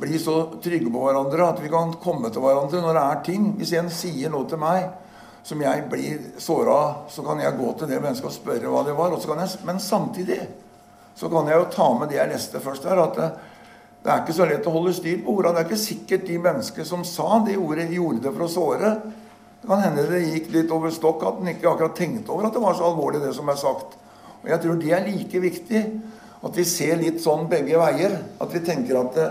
bli 0.00 0.18
så 0.22 0.36
trygge 0.62 0.90
på 0.92 1.02
hverandre 1.02 1.48
at 1.50 1.62
vi 1.62 1.70
kan 1.72 1.96
komme 2.02 2.30
til 2.30 2.44
hverandre 2.44 2.82
når 2.84 2.94
det 2.96 3.04
er 3.04 3.22
ting. 3.26 3.46
Hvis 3.58 3.74
en 3.78 3.90
sier 3.90 4.30
noe 4.30 4.46
til 4.50 4.60
meg 4.62 4.86
som 5.46 5.62
jeg 5.64 5.86
blir 5.90 6.26
såra 6.38 6.74
av, 6.76 6.90
så 7.10 7.24
kan 7.26 7.40
jeg 7.42 7.56
gå 7.58 7.70
til 7.78 7.90
det 7.90 8.00
mennesket 8.02 8.28
og 8.28 8.36
spørre 8.36 8.70
hva 8.70 8.84
det 8.86 8.94
var. 8.98 9.16
Jeg, 9.16 9.62
men 9.66 9.80
samtidig 9.82 10.40
så 11.16 11.30
kan 11.32 11.48
jeg 11.50 11.58
jo 11.58 11.70
ta 11.74 11.88
med 11.98 12.12
det 12.12 12.20
jeg 12.20 12.30
leste 12.30 12.62
først 12.62 12.86
her, 12.86 13.00
at 13.02 13.16
det, 13.18 13.30
det 14.04 14.12
er 14.12 14.22
ikke 14.22 14.36
så 14.36 14.46
lett 14.48 14.68
å 14.68 14.74
holde 14.76 14.94
styr 14.96 15.24
på 15.24 15.34
ordene. 15.34 15.58
Det 15.58 15.64
er 15.64 15.68
ikke 15.68 15.88
sikkert 15.88 16.28
de 16.28 16.38
mennesker 16.40 16.86
som 16.88 17.02
sa 17.04 17.40
de 17.44 17.56
ordet, 17.60 17.90
gjorde 17.92 18.22
det 18.24 18.34
for 18.36 18.46
å 18.46 18.52
såre. 18.52 18.92
Det 19.70 19.76
kan 19.76 19.84
hende 19.84 20.02
det 20.10 20.24
gikk 20.24 20.48
litt 20.50 20.72
over 20.74 20.90
stokk, 20.90 21.20
at 21.22 21.36
en 21.38 21.48
ikke 21.52 21.68
akkurat 21.70 21.92
tenkte 21.94 22.32
over 22.34 22.48
at 22.48 22.56
det 22.56 22.62
var 22.64 22.72
så 22.74 22.88
alvorlig, 22.88 23.20
det 23.22 23.30
som 23.36 23.46
er 23.52 23.58
sagt. 23.60 23.92
Og 24.40 24.48
jeg 24.50 24.58
tror 24.64 24.80
det 24.80 24.88
er 24.96 25.04
like 25.06 25.42
viktig 25.44 25.82
at 26.48 26.58
vi 26.58 26.64
ser 26.66 26.98
litt 26.98 27.20
sånn 27.22 27.44
begge 27.46 27.78
veier. 27.78 28.16
At 28.42 28.50
vi 28.50 28.64
tenker 28.66 28.98
at 28.98 29.14
det, 29.14 29.28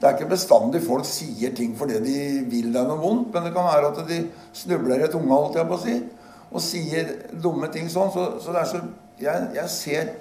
det 0.00 0.08
er 0.08 0.16
ikke 0.16 0.30
bestandig 0.30 0.80
folk 0.86 1.04
sier 1.04 1.52
ting 1.52 1.74
fordi 1.76 2.00
de 2.06 2.16
vil 2.48 2.70
deg 2.72 2.88
noe 2.88 3.02
vondt, 3.02 3.28
men 3.34 3.44
det 3.44 3.52
kan 3.52 3.68
være 3.68 3.90
at 3.92 4.00
de 4.08 4.22
snubler 4.56 5.04
i 5.04 5.12
tunga, 5.12 5.42
holdt 5.42 5.60
jeg 5.60 5.68
på 5.68 5.76
å 5.76 5.84
si, 5.84 5.98
og 6.46 6.64
sier 6.70 7.12
dumme 7.44 7.68
ting 7.76 7.92
sånn. 7.92 8.08
Så, 8.16 8.26
så, 8.46 8.56
så 8.72 8.80
jeg, 9.20 9.46
jeg, 9.60 9.68
ser 9.76 10.12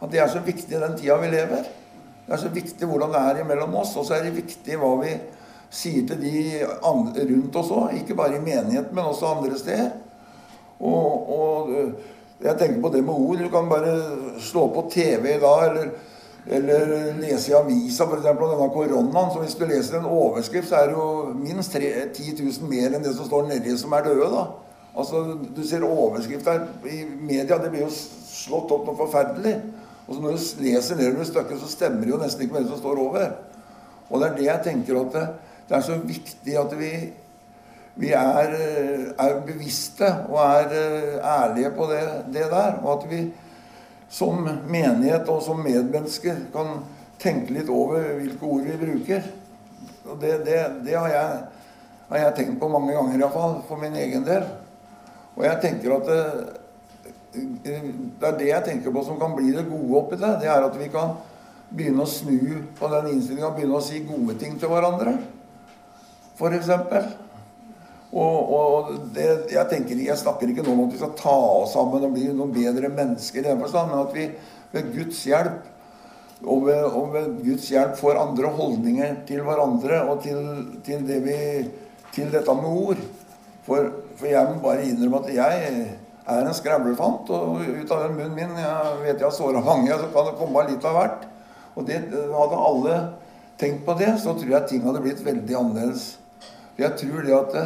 at 0.00 0.16
det 0.16 0.24
er 0.24 0.32
så 0.32 0.40
viktig 0.48 0.78
i 0.78 0.80
den 0.80 0.96
tida 0.96 1.20
vi 1.20 1.34
lever. 1.36 1.68
Det 2.24 2.38
er 2.38 2.40
så 2.40 2.56
viktig 2.56 2.88
hvordan 2.88 3.12
det 3.12 3.20
er 3.20 3.44
imellom 3.44 3.76
oss, 3.84 3.92
og 4.00 4.08
så 4.08 4.16
er 4.16 4.24
det 4.30 4.38
viktig 4.40 4.80
hva 4.80 4.94
vi 5.04 5.12
sier 5.70 6.06
til 6.08 6.20
de 6.22 6.64
rundt 7.30 7.56
oss 7.60 7.70
òg. 7.74 7.94
Ikke 8.00 8.16
bare 8.18 8.38
i 8.38 8.42
menigheten, 8.44 8.94
men 8.94 9.04
også 9.04 9.26
andre 9.36 9.58
steder. 9.58 9.92
Og, 10.80 11.30
og 11.38 11.70
jeg 12.44 12.58
tenker 12.58 12.80
på 12.82 12.90
det 12.92 13.04
med 13.04 13.14
ord. 13.14 13.38
Du 13.38 13.48
kan 13.52 13.70
bare 13.70 13.94
slå 14.42 14.66
på 14.74 14.88
TV 14.92 15.36
da, 15.42 15.52
eller, 15.68 15.92
eller 16.46 16.90
lese 17.20 17.52
i 17.52 17.56
avisa 17.56 18.08
f.eks. 18.08 18.26
om 18.32 18.42
denne 18.42 18.68
koronaen. 18.74 19.32
Så 19.32 19.40
hvis 19.42 19.56
du 19.58 19.64
leser 19.68 20.00
en 20.00 20.10
overskrift, 20.10 20.68
så 20.68 20.82
er 20.82 20.90
det 20.90 20.98
jo 20.98 21.08
minst 21.38 21.72
3, 21.72 21.92
10 22.14 22.36
000 22.42 22.68
mer 22.70 22.92
enn 22.92 23.06
det 23.06 23.14
som 23.16 23.30
står 23.30 23.48
nedi, 23.48 23.76
som 23.80 23.94
er 23.96 24.10
døde. 24.10 24.28
da. 24.34 24.44
Altså, 24.94 25.24
Du 25.56 25.62
ser 25.66 25.86
overskrift 25.86 26.48
her 26.48 26.66
i 26.90 27.04
media. 27.20 27.58
Det 27.58 27.70
blir 27.70 27.86
jo 27.86 27.94
slått 27.94 28.74
opp 28.74 28.86
noe 28.88 28.98
forferdelig. 28.98 29.56
Og 30.04 30.14
så 30.14 30.20
når 30.20 30.36
du 30.36 30.62
leser 30.66 31.00
nedover 31.00 31.24
stykket, 31.24 31.60
så 31.62 31.70
stemmer 31.70 32.04
det 32.04 32.12
jo 32.12 32.20
nesten 32.20 32.44
ikke 32.44 32.58
med 32.58 32.66
det 32.66 32.74
som 32.74 32.82
står 32.82 33.00
over. 33.06 33.30
Og 34.10 34.20
det 34.20 34.26
er 34.28 34.36
det 34.36 34.48
jeg 34.50 34.64
tenker 34.66 35.00
at 35.00 35.14
det, 35.68 35.76
er 35.76 35.84
så 35.84 35.98
viktig 36.00 36.58
at 36.60 36.74
vi 36.78 36.90
vi 37.94 38.10
er, 38.10 38.54
eh, 38.58 39.02
er, 39.18 39.40
bevisste 39.46 40.08
og 40.28 40.38
er 40.42 40.72
eh, 40.74 41.18
ærlige 41.22 41.70
på 41.76 41.86
det, 41.86 42.02
det, 42.34 42.48
der. 42.50 42.80
Og 42.82 42.98
at 42.98 43.10
vi 43.10 43.20
som 44.10 44.48
menighet 44.68 45.28
og 45.28 45.42
som 45.42 45.62
medmennesker 45.62 46.48
kan 46.54 46.80
tenke 47.22 47.54
litt 47.54 47.70
over 47.70 48.02
hvilke 48.18 48.46
ord 48.46 48.66
vi 48.66 48.78
bruker. 48.80 49.28
Og 50.10 50.18
det, 50.20 50.40
det, 50.46 50.58
det 50.84 50.96
har, 50.98 51.08
jeg, 51.08 51.38
har, 52.08 52.18
jeg, 52.18 52.34
tenkt 52.36 52.58
på 52.60 52.68
mange 52.68 52.92
ganger, 52.92 53.18
iallfall, 53.18 53.60
for 53.68 53.80
min 53.80 53.94
egen 53.96 54.26
del. 54.26 54.42
Og 55.36 55.46
jeg 55.46 55.60
tenker 55.62 55.94
at 55.94 56.10
eh, 56.16 56.42
det 57.34 58.26
er 58.26 58.36
det 58.38 58.50
jeg 58.50 58.66
tenker 58.66 58.94
på 58.94 59.06
som 59.06 59.18
kan 59.22 59.34
bli 59.38 59.54
det 59.54 59.68
gode 59.70 60.02
oppi 60.02 60.18
det. 60.18 60.34
Det 60.42 60.50
er 60.50 60.66
at 60.66 60.76
vi 60.78 60.90
kan 60.90 61.14
begynne 61.74 62.04
å 62.04 62.10
snu 62.10 62.58
på 62.78 62.90
den 62.90 63.14
innstillinga 63.14 63.48
og 63.48 63.56
begynne 63.56 63.78
å 63.78 63.86
si 63.86 64.02
gode 64.06 64.36
ting 64.38 64.58
til 64.58 64.70
hverandre. 64.70 65.14
Eksempel. 66.38 67.12
Og, 68.14 68.50
og 68.54 68.90
det, 69.14 69.26
jeg, 69.50 69.66
tenker, 69.70 69.98
jeg 69.98 70.18
snakker 70.20 70.50
ikke 70.50 70.62
nå 70.62 70.74
om 70.74 70.84
at 70.84 70.92
vi 70.94 71.00
skal 71.00 71.16
ta 71.18 71.34
oss 71.34 71.72
sammen 71.74 72.04
og 72.06 72.12
bli 72.14 72.28
noen 72.30 72.52
bedre 72.54 72.90
mennesker, 72.92 73.42
i 73.42 73.48
den 73.48 73.62
forstand, 73.62 73.90
men 73.90 74.04
at 74.04 74.14
vi 74.14 74.28
ved 74.74 74.92
Guds 74.94 75.24
hjelp 75.26 76.44
og 76.44 76.66
ved, 76.66 76.84
og 76.84 77.12
ved, 77.14 77.34
Guds 77.42 77.66
hjelp 77.72 77.98
får 77.98 78.20
andre 78.20 78.52
holdninger 78.54 79.18
til 79.26 79.42
hverandre 79.46 80.00
og 80.10 80.22
til, 80.22 80.40
til, 80.86 81.04
det 81.08 81.20
vi, 81.24 81.36
til 82.14 82.30
dette 82.30 82.56
med 82.58 82.70
ord. 82.70 83.04
For, 83.64 83.90
for, 84.18 84.28
jeg 84.28 84.50
må 84.50 84.60
bare 84.62 84.86
innrømme 84.86 85.22
at 85.24 85.30
jeg 85.34 85.68
er 86.24 86.40
en 86.40 86.56
skravlefant, 86.56 87.30
Og 87.30 87.62
ut 87.64 87.92
av 87.92 88.04
den 88.04 88.18
munnen 88.18 88.34
min 88.36 88.58
Jeg 88.60 88.98
vet 89.02 89.14
jeg 89.18 89.26
har 89.26 89.34
såra 89.34 89.62
mange, 89.64 89.90
så 89.90 90.10
kan 90.12 90.28
det 90.28 90.38
komme 90.40 90.66
litt 90.68 90.84
av 90.84 90.98
hvert. 90.98 91.24
Og 91.74 91.88
det, 91.88 92.02
hadde 92.12 92.66
alle 92.68 92.98
tenkt 93.58 93.86
på 93.86 93.96
det, 93.98 94.12
så 94.22 94.36
tror 94.36 94.54
jeg 94.58 94.68
ting 94.68 94.84
hadde 94.84 95.02
blitt 95.02 95.24
veldig 95.24 95.58
annerledes. 95.58 96.12
Jeg 96.78 96.96
tror 96.98 97.22
det 97.22 97.36
at 97.36 97.56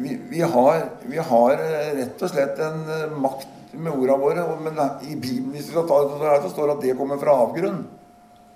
vi, 0.00 0.18
vi, 0.30 0.40
har, 0.40 0.82
vi 1.08 1.18
har 1.30 1.62
rett 1.96 2.22
og 2.24 2.32
slett 2.32 2.60
en 2.64 2.84
makt 3.20 3.74
med 3.76 3.92
ordene 3.92 4.18
våre. 4.20 4.44
Men 4.64 4.80
i 5.06 5.16
Bibelen 5.16 5.54
hvis 5.54 5.68
vi 5.68 5.74
skal 5.74 5.88
ta 5.88 6.00
det 6.04 6.20
her, 6.24 6.42
så 6.44 6.52
står 6.52 6.70
det 6.70 6.76
at 6.76 6.84
det 6.88 6.98
kommer 6.98 7.20
fra 7.20 7.36
avgrunn. 7.44 7.82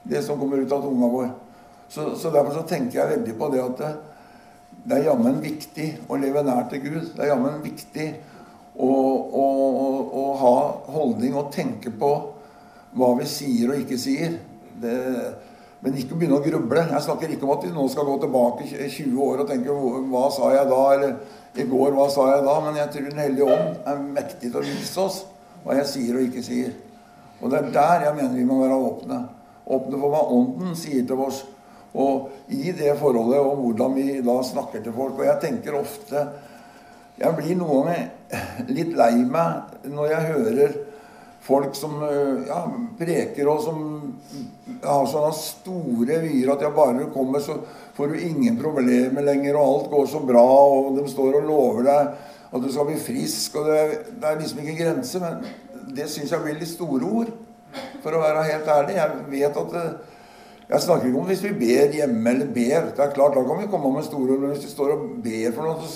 Det 0.05 0.21
som 0.25 0.41
kommer 0.41 0.61
ut 0.61 0.73
av 0.73 0.85
tunga 0.85 1.09
vår. 1.13 1.31
Så, 1.89 2.11
så 2.17 2.33
derfor 2.33 2.59
så 2.59 2.67
tenker 2.69 3.01
jeg 3.01 3.13
veldig 3.19 3.37
på 3.39 3.49
det 3.53 3.63
at 3.63 3.81
det, 3.81 3.93
det 4.85 4.97
er 4.99 5.09
jammen 5.11 5.41
viktig 5.41 5.89
å 6.11 6.19
leve 6.21 6.43
nær 6.45 6.67
til 6.73 6.83
Gud. 6.85 7.11
Det 7.15 7.25
er 7.25 7.33
jammen 7.33 7.61
viktig 7.65 8.09
å, 8.75 8.89
å, 8.89 9.45
å, 9.45 9.89
å, 10.05 10.25
ha 10.41 10.57
holdning 10.97 11.37
og 11.39 11.53
tenke 11.55 11.93
på 11.95 12.11
hva 12.95 13.11
vi 13.21 13.29
sier 13.29 13.73
og 13.73 13.85
ikke 13.85 14.01
sier. 14.01 14.37
Det, 14.81 14.97
men 15.85 15.99
ikke 16.01 16.17
begynne 16.17 16.39
å 16.39 16.45
gruble. 16.45 16.81
Jeg 16.89 17.05
snakker 17.05 17.33
ikke 17.35 17.45
om 17.45 17.53
at 17.53 17.65
vi 17.67 17.71
nå 17.75 17.83
skal 17.93 18.07
gå 18.09 18.15
tilbake 18.23 18.65
20 18.73 19.19
år 19.21 19.43
og 19.43 19.51
tenke 19.51 19.75
hva 20.09 20.23
sa 20.33 20.49
jeg 20.55 20.69
da? 20.71 20.81
Eller 20.95 21.61
i 21.61 21.67
går, 21.69 21.91
hva 21.93 22.07
sa 22.11 22.25
jeg 22.31 22.47
da? 22.47 22.55
Men 22.65 22.79
jeg 22.81 22.93
tror 22.95 23.11
Den 23.11 23.21
hellige 23.21 23.49
ånd 23.53 23.91
er 23.93 24.01
mektig 24.17 24.49
til 24.49 24.63
å 24.63 24.65
vise 24.65 25.03
oss 25.05 25.19
hva 25.65 25.77
jeg 25.77 25.91
sier 25.91 26.17
og 26.17 26.25
ikke 26.25 26.45
sier. 26.45 26.73
Og 27.43 27.53
det 27.53 27.61
er 27.61 27.69
der 27.75 28.07
jeg 28.07 28.17
mener 28.17 28.39
vi 28.39 28.47
må 28.49 28.63
være 28.63 28.81
åpne. 28.87 29.21
Åpne 29.77 30.01
for 30.01 30.15
hva 30.15 30.23
Ånden 30.39 30.73
sier 30.79 31.05
til 31.05 31.21
oss. 31.21 31.43
Og 32.01 32.33
i 32.49 32.73
det 32.73 32.97
forholdet 32.99 33.45
og 33.45 33.61
hvordan 33.61 33.95
vi 34.01 34.09
da 34.25 34.39
snakker 34.45 34.81
til 34.85 34.97
folk. 34.97 35.21
Og 35.21 35.29
jeg 35.29 35.41
tenker 35.45 35.77
ofte 35.79 36.27
Jeg 37.15 37.31
blir 37.37 37.55
noen 37.61 37.87
ganger 37.87 38.73
litt 38.75 38.97
lei 38.99 39.13
meg 39.23 39.85
når 39.87 40.09
jeg 40.11 40.33
hører 40.33 40.73
folk 41.45 41.75
som 41.77 41.99
ja, 42.49 42.61
preker 42.99 43.49
og 43.53 43.65
som 43.65 43.81
har 44.85 45.09
sånne 45.09 45.33
store 45.37 46.21
vyer 46.23 46.53
at 46.55 46.63
jeg 46.65 46.77
bare 46.77 47.03
du 47.03 47.11
kommer, 47.13 47.43
så 47.45 47.59
får 47.97 48.15
du 48.15 48.23
ingen 48.25 48.57
problemer 48.61 49.27
lenger, 49.27 49.59
og 49.59 49.67
alt 49.67 49.91
går 49.93 50.07
så 50.15 50.23
bra, 50.25 50.45
og 50.45 50.97
de 50.99 51.05
står 51.11 51.41
og 51.41 51.51
lover 51.51 51.89
deg 51.89 52.15
at 52.55 52.63
du 52.63 52.71
skal 52.71 52.89
bli 52.89 52.97
frisk, 53.03 53.59
og 53.59 53.69
det, 53.69 53.79
det 54.23 54.31
er 54.31 54.41
liksom 54.41 54.63
ikke 54.63 54.79
grenser. 54.79 55.25
Men 55.25 55.95
det 55.97 56.07
syns 56.11 56.33
jeg 56.33 56.45
blir 56.45 56.59
litt 56.61 56.71
store 56.71 57.09
ord, 57.21 57.33
for 58.05 58.15
å 58.15 58.23
være 58.23 58.45
helt 58.47 58.69
ærlig. 58.71 58.99
Jeg 59.01 59.25
vet 59.33 59.59
at 59.65 59.73
det, 59.75 59.85
jeg 60.69 60.85
snakker 60.87 61.11
ikke 61.11 61.21
om 61.21 61.27
hvis 61.29 61.43
vi 61.45 61.53
ber 61.59 61.97
hjemme 61.99 62.31
eller 62.31 62.53
ber. 62.55 62.91
Det 62.95 63.03
er 63.05 63.15
klart, 63.17 63.35
Da 63.37 63.43
kan 63.45 63.61
vi 63.61 63.69
komme 63.69 63.91
med 63.93 64.07
store 64.07 64.37
ord. 64.37 64.45
Men 64.45 64.55
hvis 64.55 64.65
vi 64.65 64.73
står 64.73 64.95
og 64.95 65.03
ber 65.25 65.57
for 65.57 65.67
noe 65.67 65.91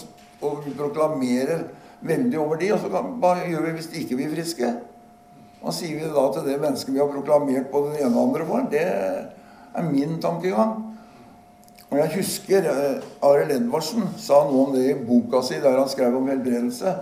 og 0.48 0.66
proklamerer 0.78 1.64
veldig 2.04 2.38
over 2.38 2.60
de, 2.60 2.72
og 2.74 2.82
så 2.82 2.90
kan, 2.92 3.14
hva 3.22 3.38
gjør 3.40 3.64
vi 3.68 3.76
hvis 3.78 3.90
de 3.94 4.02
ikke 4.02 4.18
blir 4.18 4.34
friske? 4.34 4.74
Hva 5.58 5.72
sier 5.74 5.98
vi 5.98 6.10
da 6.14 6.26
til 6.34 6.46
det 6.46 6.60
mennesket 6.62 6.94
vi 6.94 7.00
har 7.02 7.10
proklamert 7.10 7.70
på 7.72 7.82
den 7.88 7.98
ene 7.98 8.14
og 8.14 8.28
andre 8.28 8.46
for? 8.46 8.68
Det 8.70 8.84
er 8.84 9.88
min 9.88 10.18
tankegang. 10.22 10.76
Og 11.88 11.96
jeg 11.96 12.12
husker 12.18 12.66
eh, 12.68 13.04
Arild 13.24 13.54
Edvardsen 13.54 14.10
sa 14.20 14.42
noe 14.44 14.66
om 14.66 14.74
det 14.76 14.84
i 14.90 14.96
boka 15.08 15.40
si 15.44 15.56
der 15.62 15.78
han 15.80 15.88
skrev 15.90 16.18
om 16.18 16.28
helbredelse. 16.28 16.94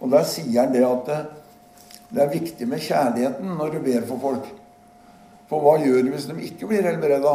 Og 0.00 0.12
der 0.12 0.26
sier 0.28 0.62
han 0.62 0.74
det 0.74 0.84
at 0.86 1.06
det, 1.08 1.20
det 2.10 2.22
er 2.24 2.34
viktig 2.34 2.68
med 2.68 2.84
kjærligheten 2.84 3.56
når 3.56 3.74
du 3.74 3.80
ber 3.84 4.04
for 4.08 4.22
folk. 4.22 4.50
For 5.50 5.64
hva 5.64 5.78
gjør 5.82 6.04
de 6.04 6.12
hvis 6.12 6.28
de 6.28 6.36
ikke 6.46 6.68
blir 6.70 6.86
helbreda? 6.86 7.32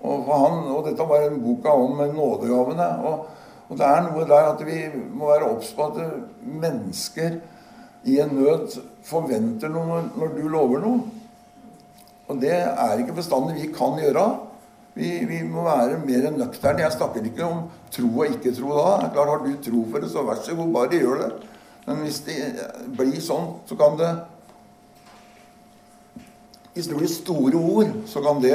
Og, 0.00 0.26
han, 0.26 0.58
og 0.72 0.84
dette 0.88 1.06
var 1.06 1.26
en 1.26 1.40
boka 1.42 1.72
om 1.76 2.02
nådegavene. 2.16 2.88
Og, 3.04 3.24
og, 3.68 3.72
det 3.78 3.86
er 3.86 4.04
noe 4.06 4.26
der 4.28 4.50
at 4.50 4.62
vi 4.66 4.82
må 5.12 5.30
være 5.30 5.48
obs 5.52 5.72
på 5.76 5.86
at 5.90 6.00
mennesker 6.44 7.38
i 8.08 8.20
en 8.22 8.36
nød 8.36 8.78
forventer 9.04 9.72
noe 9.72 10.04
når 10.14 10.36
du 10.36 10.44
lover 10.48 10.84
noe. 10.84 11.02
Og 12.30 12.38
det 12.40 12.54
er 12.54 13.02
ikke 13.02 13.18
bestandig 13.18 13.58
vi 13.58 13.72
kan 13.74 13.98
gjøre. 14.00 14.24
Vi, 14.94 15.10
vi 15.26 15.40
må 15.46 15.64
være 15.66 16.00
mer 16.02 16.30
nøkterne. 16.34 16.84
Jeg 16.84 16.96
snakker 16.96 17.26
ikke 17.26 17.46
om 17.46 17.64
tro 17.92 18.10
og 18.10 18.34
ikke 18.34 18.54
tro 18.54 18.74
da. 18.76 19.10
Klart, 19.12 19.32
Har 19.32 19.44
du 19.44 19.54
tro 19.64 19.84
for 19.90 20.02
det, 20.02 20.10
så 20.12 20.24
vær 20.26 20.42
så 20.42 20.54
god, 20.58 20.74
bare 20.74 21.00
gjør 21.00 21.24
det. 21.24 21.30
Men 21.86 22.04
hvis 22.04 22.20
det 22.26 22.38
blir 22.98 23.18
sånn, 23.24 23.56
så 23.66 23.78
kan 23.78 23.98
det 23.98 24.10
hvis 26.74 26.86
det 26.86 26.96
blir 26.96 27.10
store 27.10 27.58
ord, 27.58 27.88
så 28.06 28.22
kan 28.22 28.38
det 28.42 28.54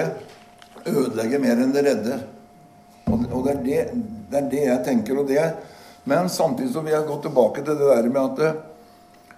ødelegge 0.88 1.40
mer 1.44 1.60
enn 1.60 1.74
det 1.76 1.84
redder. 1.84 2.22
Og 3.12 3.44
det 3.44 3.52
er 3.52 3.60
det, 3.66 3.82
det 4.32 4.40
er 4.40 4.48
det, 4.54 4.62
jeg 4.70 4.84
tenker. 4.88 5.20
og 5.20 5.28
det 5.28 5.54
Men 6.06 6.30
samtidig 6.30 6.72
så 6.74 6.82
vil 6.82 6.94
jeg 6.94 7.08
gå 7.08 7.20
tilbake 7.22 7.64
til 7.66 7.76
det 7.76 7.90
der 7.92 8.10
med 8.10 8.40
at 8.40 8.64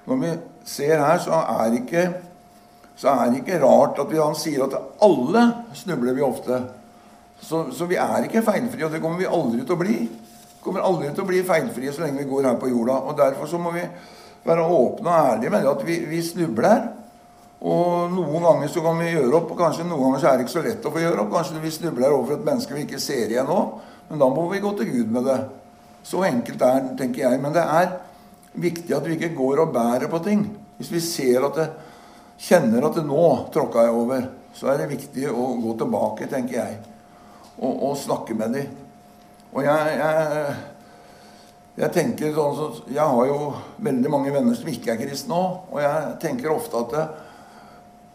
når 0.08 0.20
vi 0.22 0.34
ser 0.68 1.02
her, 1.04 1.20
så 1.20 1.36
er 1.36 1.72
det 1.72 1.82
ikke, 1.84 2.04
ikke 3.42 3.62
rart 3.64 4.00
at 4.00 4.12
vi, 4.12 4.20
han 4.22 4.38
sier 4.40 4.64
at 4.64 4.76
alle 5.04 5.44
snubler 5.76 6.16
vi 6.16 6.24
ofte. 6.24 6.62
Så, 7.40 7.68
så, 7.76 7.86
vi 7.86 8.00
er 8.02 8.26
ikke 8.26 8.46
feilfrie, 8.46 8.86
og 8.88 8.94
det 8.94 9.02
kommer 9.04 9.20
vi 9.22 9.28
aldri 9.30 9.66
til 9.66 9.76
å 9.76 9.82
bli. 9.82 9.98
Vi 10.08 10.64
kommer 10.64 10.86
aldri 10.88 11.12
til 11.12 11.26
å 11.26 11.28
bli 11.28 11.44
feilfrie 11.46 11.92
så 11.94 12.06
lenge 12.06 12.24
vi 12.24 12.30
går 12.30 12.48
her 12.50 12.56
på 12.62 12.72
jorda. 12.72 13.02
og 13.04 13.20
Derfor 13.20 13.52
så 13.52 13.60
må 13.62 13.76
vi 13.76 13.84
være 14.48 14.64
åpne 14.64 15.12
og 15.12 15.34
ærlige 15.34 15.54
med 15.54 15.68
at 15.74 15.84
vi, 15.86 16.00
vi 16.08 16.24
snubler. 16.24 16.88
Og 17.68 18.12
noen 18.14 18.44
ganger 18.46 18.72
så 18.72 18.84
kan 18.86 19.00
vi 19.02 19.12
gjøre 19.12 19.36
opp, 19.42 19.52
og 19.54 19.60
kanskje 19.60 19.86
noen 19.88 20.08
ganger 20.08 20.24
så 20.24 20.32
er 20.32 20.38
det 20.38 20.48
ikke 20.48 20.56
så 20.56 20.66
lett 20.66 20.88
å 20.88 20.94
få 20.94 21.04
gjøre 21.04 21.24
opp. 21.24 21.32
Kanskje 21.36 21.62
vi 21.64 21.76
snubler 21.76 22.16
over 22.16 22.38
et 22.38 22.48
menneske 22.48 22.76
vi 22.78 22.88
ikke 22.88 23.04
ser 23.04 23.32
igjen 23.32 23.50
nå. 23.50 23.62
Men 24.08 24.24
da 24.24 24.28
må 24.32 24.48
vi 24.52 24.64
gå 24.64 24.72
til 24.78 24.92
Gud 24.94 25.16
med 25.16 25.28
det. 25.28 25.40
Så 26.08 26.24
enkelt 26.24 26.62
er 26.64 26.84
det, 26.84 26.98
tenker 27.02 27.26
jeg. 27.26 27.42
Men 27.44 27.56
det 27.56 27.64
er 27.66 27.90
viktig 28.62 28.96
at 28.96 29.06
vi 29.08 29.18
ikke 29.18 29.36
går 29.38 29.64
og 29.64 29.74
bærer 29.76 30.10
på 30.12 30.22
ting. 30.26 30.48
Hvis 30.78 30.92
vi 30.94 31.02
ser 31.04 31.46
at 31.48 31.58
det, 31.58 31.68
kjenner 32.38 32.86
at 32.86 32.98
det 32.98 33.06
nå 33.08 33.28
tråkka 33.54 33.88
jeg 33.88 33.98
over, 33.98 34.26
så 34.58 34.72
er 34.72 34.82
det 34.82 34.92
viktig 34.94 35.30
å 35.30 35.52
gå 35.62 35.76
tilbake, 35.80 36.30
tenker 36.30 36.60
jeg, 36.60 36.80
og, 37.58 37.72
og 37.90 37.96
snakke 37.98 38.38
med 38.38 38.58
dem. 38.58 38.74
Og 39.54 39.64
jeg, 39.66 39.94
jeg, 39.98 40.58
jeg 41.78 41.94
tenker 41.96 42.34
sånn 42.36 42.58
så, 42.58 42.66
Jeg 42.92 43.06
har 43.06 43.30
jo 43.30 43.38
veldig 43.86 44.12
mange 44.12 44.34
venner 44.36 44.58
som 44.58 44.70
ikke 44.70 44.92
er 44.94 45.00
kristne 45.02 45.38
òg, 45.38 45.72
og 45.72 45.82
jeg 45.82 46.12
tenker 46.22 46.54
ofte 46.54 46.84
at 46.84 46.94
det, 46.94 47.06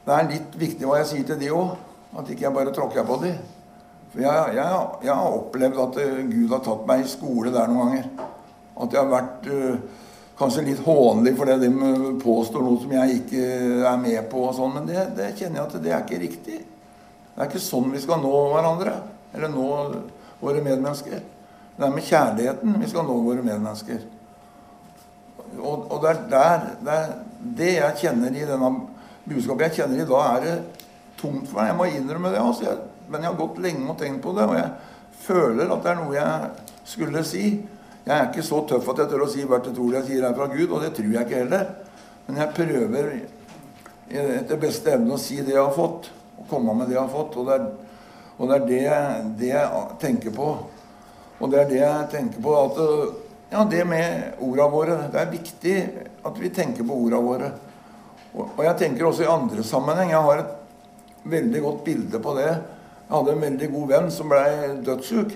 det 0.03 0.15
er 0.15 0.31
litt 0.35 0.61
viktig 0.61 0.87
hva 0.87 1.01
jeg 1.01 1.11
sier 1.13 1.27
til 1.31 1.41
de 1.41 1.51
òg. 1.55 1.75
At 2.13 2.29
ikke 2.29 2.45
jeg 2.45 2.53
bare 2.53 2.75
tråkker 2.77 3.07
på 3.09 3.17
de. 3.23 3.33
For 4.13 4.21
jeg, 4.21 4.57
jeg, 4.59 5.09
har 5.09 5.37
opplevd 5.39 5.79
at 5.81 5.99
uh, 6.03 6.19
Gud 6.29 6.51
har 6.53 6.61
tatt 6.67 6.83
meg 6.91 7.05
i 7.05 7.09
skole 7.09 7.53
der 7.55 7.71
noen 7.71 7.95
ganger. 7.95 8.27
At 8.85 8.93
jeg 8.93 9.01
har 9.01 9.13
vært 9.15 9.49
uh, 9.49 10.02
kanskje 10.43 10.65
litt 10.67 10.83
hånlig 10.85 11.35
fordi 11.39 11.59
de 11.63 11.71
eh, 11.71 12.07
påstår 12.23 12.65
noe 12.65 12.81
som 12.83 12.95
jeg 12.97 13.21
ikke 13.21 13.45
er 13.89 14.01
med 14.03 14.21
på. 14.31 14.47
og 14.49 14.57
sånn, 14.59 14.75
Men 14.77 14.89
det, 14.89 15.07
det, 15.19 15.33
kjenner 15.39 15.63
jeg 15.63 15.69
at 15.69 15.83
det 15.85 15.93
er 15.93 16.05
ikke 16.05 16.23
riktig. 16.23 16.59
Det 17.33 17.39
er 17.39 17.51
ikke 17.51 17.63
sånn 17.63 17.93
vi 17.93 18.03
skal 18.03 18.23
nå 18.23 18.33
hverandre. 18.53 18.97
Eller 19.33 19.53
nå 19.53 19.69
våre 20.43 20.65
medmennesker. 20.65 21.23
Det 21.77 21.87
er 21.87 21.95
med 21.95 22.05
kjærligheten 22.05 22.81
vi 22.83 22.91
skal 22.91 23.07
nå 23.09 23.17
våre 23.25 23.45
medmennesker. 23.45 24.03
Og, 25.59 25.87
og 25.93 25.99
det 26.03 26.11
er 26.11 26.23
der, 26.33 26.67
det, 26.81 26.97
er 26.97 27.13
det 27.59 27.73
jeg 27.77 28.01
kjenner 28.07 28.37
i 28.37 28.47
denne 28.49 28.71
budskapet 29.29 29.69
jeg 29.69 29.83
kjenner 29.83 30.03
i 30.03 30.09
dag, 30.09 30.37
er 30.37 30.47
det 30.47 30.87
tungt 31.21 31.49
for 31.49 31.61
meg. 31.61 31.71
Jeg 31.71 31.79
må 31.79 31.89
innrømme 31.91 32.33
det. 32.33 32.41
Altså. 32.43 32.77
Men 33.09 33.23
jeg 33.23 33.31
har 33.31 33.39
gått 33.39 33.61
lenge 33.63 33.89
og 33.93 33.99
tenkt 34.01 34.23
på 34.25 34.33
det, 34.37 34.49
og 34.49 34.57
jeg 34.57 34.71
føler 35.23 35.71
at 35.71 35.85
det 35.85 35.93
er 35.93 36.01
noe 36.01 36.17
jeg 36.17 36.51
skulle 36.93 37.25
si. 37.27 37.47
Jeg 38.03 38.17
er 38.17 38.29
ikke 38.33 38.43
så 38.43 38.59
tøff 38.67 38.89
at 38.91 38.99
jeg 38.99 39.13
tør 39.13 39.23
å 39.23 39.31
si 39.31 39.45
hvert 39.47 39.69
et 39.71 39.79
ord 39.79 39.95
jeg 40.01 40.09
sier 40.09 40.25
er 40.27 40.35
fra 40.35 40.49
Gud, 40.51 40.73
og 40.73 40.83
det 40.83 40.91
tror 40.97 41.13
jeg 41.15 41.23
ikke 41.23 41.43
heller. 41.45 41.69
Men 42.27 42.41
jeg 42.41 42.55
prøver 42.57 43.11
etter 44.13 44.61
beste 44.61 44.97
evne 44.97 45.15
å 45.15 45.21
si 45.23 45.39
det 45.41 45.55
jeg 45.55 45.63
har 45.63 45.75
fått, 45.77 46.09
og 46.41 46.49
komme 46.51 46.75
med 46.75 46.91
det 46.91 46.97
jeg 46.97 47.05
har 47.05 47.13
fått. 47.13 47.37
Og 47.39 47.47
det 47.47 47.59
er, 47.59 47.69
og 48.39 48.51
det, 48.51 48.57
er 48.59 48.65
det, 48.67 48.87
det, 49.39 49.51
jeg 49.53 49.85
tenker 50.03 50.35
på. 50.35 50.49
Og 51.39 51.53
det 51.53 51.61
er 51.61 51.71
det 51.71 51.79
jeg 51.83 52.09
tenker 52.17 52.43
på 52.45 52.57
at 52.63 52.81
Ja, 53.53 53.67
det 53.69 53.83
med 53.85 54.39
orda 54.41 54.65
våre. 54.73 54.95
Det 55.13 55.21
er 55.21 55.29
viktig 55.29 55.73
at 56.25 56.39
vi 56.41 56.49
tenker 56.57 56.87
på 56.89 56.97
orda 57.05 57.19
våre. 57.21 57.51
Og 58.33 58.63
jeg 58.65 58.79
tenker 58.81 59.05
også 59.05 59.27
i 59.27 59.29
andre 59.29 59.63
sammenheng. 59.67 60.15
Jeg 60.15 60.25
har 60.25 60.41
et 60.41 61.27
veldig 61.29 61.61
godt 61.61 61.83
bilde 61.85 62.21
på 62.25 62.33
det. 62.39 62.49
Jeg 62.49 63.13
hadde 63.13 63.35
en 63.35 63.45
veldig 63.45 63.69
god 63.75 63.91
venn 63.91 64.09
som 64.15 64.33
ble 64.33 64.47
dødssyk. 64.87 65.35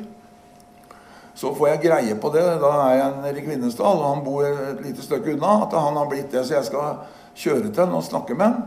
Så 1.36 1.52
får 1.54 1.68
jeg 1.68 1.82
greie 1.84 2.14
på 2.16 2.30
det. 2.32 2.44
Da 2.62 2.70
er 2.86 2.94
jeg 2.96 3.16
nede 3.20 3.40
i 3.40 3.44
Kvinesdal, 3.44 4.00
og 4.00 4.08
han 4.14 4.24
bor 4.24 4.46
et 4.46 4.80
lite 4.84 5.04
stykke 5.04 5.34
unna. 5.34 5.66
At 5.66 5.76
han 5.76 5.98
har 6.00 6.08
blitt 6.08 6.32
det, 6.32 6.46
så 6.48 6.56
jeg 6.56 6.68
skal 6.70 7.02
kjøre 7.36 7.68
til 7.68 7.82
han 7.84 7.98
og 7.98 8.06
snakke 8.06 8.36
med 8.38 8.46
han. 8.46 8.64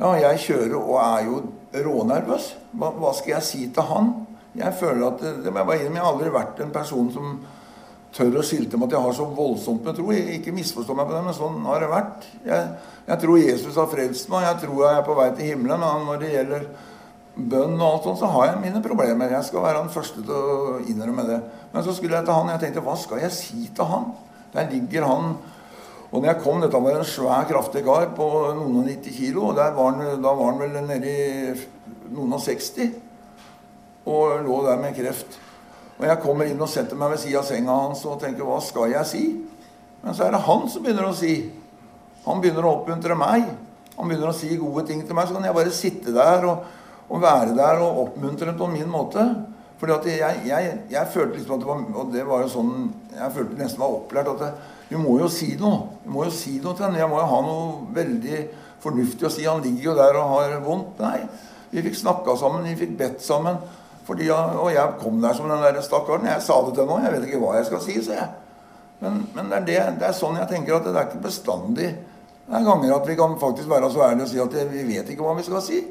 Ja, 0.00 0.10
jeg 0.16 0.42
kjører 0.46 0.76
og 0.80 0.98
er 1.04 1.28
jo 1.28 1.38
rånervøs. 1.84 2.50
Hva, 2.72 2.90
hva 2.98 3.14
skal 3.14 3.36
jeg 3.36 3.46
si 3.46 3.62
til 3.70 3.86
han? 3.86 4.12
Jeg 4.58 4.74
føler 4.80 5.06
at 5.12 5.22
det 5.22 5.52
jeg 5.54 5.80
Jeg 5.84 5.94
har 5.94 6.10
aldri 6.10 6.30
vært 6.34 6.60
en 6.64 6.72
person 6.74 7.10
som 7.14 7.40
tør 8.10 8.40
å 8.40 8.42
skilte 8.42 8.78
med 8.78 8.88
at 8.88 8.96
jeg 8.96 9.06
har 9.06 9.14
så 9.14 9.28
voldsomt 9.30 9.84
med 9.86 9.94
tro. 9.94 10.10
Ikke 10.10 10.54
misforstå 10.56 10.96
meg 10.98 11.06
på 11.06 11.14
det, 11.14 11.24
men 11.28 11.36
sånn 11.36 11.60
har 11.68 11.84
det 11.84 11.90
vært. 11.92 12.26
Jeg, 12.48 12.70
jeg 13.06 13.22
tror 13.22 13.42
Jesus 13.44 13.78
har 13.78 13.90
frelst 13.92 14.32
meg, 14.32 14.48
jeg 14.48 14.62
tror 14.64 14.80
jeg 14.86 14.96
er 14.96 15.06
på 15.06 15.18
vei 15.20 15.28
til 15.36 15.52
himmelen. 15.52 15.86
Når 16.08 16.24
det 16.24 16.32
gjelder 16.34 16.66
bønn 17.36 17.76
og 17.78 17.86
alt 17.86 18.08
sånt, 18.08 18.20
så 18.20 18.30
har 18.32 18.50
jeg 18.50 18.62
mine 18.64 18.82
problemer. 18.84 19.30
Jeg 19.36 19.48
skal 19.48 19.64
være 19.64 19.84
den 19.84 19.92
første 19.94 20.24
til 20.24 20.34
å 20.34 20.80
innrømme 20.82 21.26
det. 21.28 21.38
Men 21.72 21.86
så 21.86 21.94
skulle 21.94 22.18
jeg 22.18 22.26
til 22.26 22.36
han, 22.36 22.48
og 22.48 22.54
jeg 22.56 22.64
tenkte 22.64 22.84
hva 22.84 22.96
skal 22.98 23.22
jeg 23.22 23.36
si 23.36 23.68
til 23.74 23.90
han? 23.90 24.10
Der 24.54 24.70
ligger 24.70 25.06
han 25.06 25.36
Og 26.10 26.24
når 26.24 26.26
jeg 26.26 26.42
kom, 26.42 26.56
dette 26.58 26.78
var 26.82 26.96
en 26.98 27.06
svær, 27.06 27.44
kraftig 27.46 27.84
kar 27.86 28.08
på 28.16 28.24
noen 28.56 28.80
og 28.80 28.88
90 28.88 29.12
kilo. 29.14 29.44
og 29.46 29.54
var 29.54 29.92
han, 29.92 30.22
Da 30.22 30.32
var 30.34 30.48
han 30.50 30.58
vel 30.58 30.72
nedi 30.82 31.54
noen 32.10 32.32
og 32.34 32.42
60 32.42 32.90
og 34.10 34.42
lå 34.42 34.56
der 34.66 34.80
med 34.80 34.96
kreft. 34.96 35.38
Og 36.00 36.06
jeg 36.08 36.20
kommer 36.22 36.48
inn 36.48 36.60
og 36.60 36.68
setter 36.72 36.98
meg 36.98 37.12
ved 37.12 37.22
siden 37.22 37.38
av 37.38 37.46
senga 37.46 37.76
hans 37.84 38.04
og 38.08 38.18
tenker 38.22 38.42
hva 38.48 38.58
skal 38.64 38.90
jeg 38.90 39.06
si? 39.06 39.24
Men 40.02 40.16
så 40.16 40.26
er 40.26 40.34
det 40.34 40.42
han 40.46 40.68
som 40.72 40.82
begynner 40.82 41.10
å 41.10 41.14
si. 41.14 41.34
Han 42.24 42.40
begynner 42.40 42.66
å 42.66 42.74
oppmuntre 42.78 43.14
meg. 43.14 43.46
Han 43.98 44.08
begynner 44.08 44.32
å 44.32 44.36
si 44.36 44.56
gode 44.56 44.86
ting 44.88 45.04
til 45.04 45.14
meg. 45.14 45.28
Så 45.28 45.36
kan 45.36 45.44
jeg 45.44 45.58
bare 45.60 45.74
sitte 45.76 46.14
der 46.16 46.46
og, 46.48 46.64
og 47.10 47.22
være 47.22 47.54
der 47.58 47.82
og 47.82 48.04
oppmuntre 48.06 48.54
på 48.56 48.68
min 48.70 48.88
måte. 48.90 49.24
Fordi 49.80 49.92
at 49.92 50.06
jeg, 50.06 50.42
jeg, 50.46 50.72
jeg, 50.90 51.10
følte 51.12 51.38
liksom 51.38 51.54
at 51.54 51.60
det 51.62 51.68
var 51.70 51.84
Og 51.96 52.10
det 52.12 52.24
var 52.28 52.42
jo 52.44 52.48
sånn 52.52 52.72
Jeg 53.14 53.32
følte 53.32 53.56
nesten 53.56 53.80
var 53.80 53.94
opplært 53.94 54.28
at 54.28 54.42
det, 54.42 54.50
vi 54.90 54.98
må 55.00 55.14
jo 55.20 55.28
si 55.30 55.54
noe. 55.56 56.00
Vi 56.04 56.10
må 56.12 56.26
jo 56.26 56.32
si 56.34 56.58
noe 56.58 56.74
til 56.74 56.84
henne. 56.84 56.98
Jeg 56.98 57.08
må 57.08 57.20
jo 57.20 57.28
ha 57.30 57.38
noe 57.46 57.92
veldig 57.94 58.40
fornuftig 58.82 59.28
å 59.28 59.30
si. 59.32 59.46
Han 59.46 59.62
ligger 59.62 59.92
jo 59.92 59.94
der 59.96 60.18
og 60.18 60.32
har 60.34 60.56
vondt. 60.64 60.98
Nei. 60.98 61.20
Vi 61.70 61.84
fikk 61.86 62.00
snakka 62.00 62.34
sammen, 62.36 62.66
vi 62.66 62.74
fikk 62.80 62.96
bedt 62.98 63.22
sammen. 63.22 63.60
Fordi, 64.08 64.26
og 64.34 64.72
jeg 64.74 64.96
kom 64.98 65.20
der 65.22 65.36
som 65.38 65.46
den 65.46 65.62
der 65.62 65.78
stakkaren. 65.86 66.26
Jeg 66.26 66.42
sa 66.42 66.58
det 66.66 66.74
til 66.74 66.88
henne, 66.88 67.04
jeg 67.06 67.14
vet 67.14 67.28
ikke 67.28 67.42
hva 67.44 67.52
jeg 67.60 67.68
skal 67.68 67.84
si, 67.84 68.00
sa 68.02 68.16
jeg. 68.16 68.28
Men, 69.00 69.22
men 69.36 69.52
det, 69.52 69.60
er 69.60 69.68
det, 69.68 69.78
det, 70.00 70.08
er 70.08 70.18
sånn 70.18 70.40
jeg 70.40 70.50
tenker 70.50 70.80
at 70.80 70.88
det 70.88 70.96
er 70.96 71.06
ikke 71.06 71.22
bestandig. 71.28 71.92
Det 72.48 72.58
er 72.58 72.66
ganger 72.66 72.96
at 72.96 73.06
vi 73.06 73.16
kan 73.20 73.38
faktisk 73.40 73.70
være 73.70 73.92
så 73.94 74.02
ærlige 74.08 74.26
og 74.26 74.32
si 74.32 74.42
at 74.42 74.74
vi 74.74 74.82
vet 74.90 75.14
ikke 75.14 75.24
hva 75.24 75.36
vi 75.38 75.46
skal 75.46 75.62
si. 75.64 75.84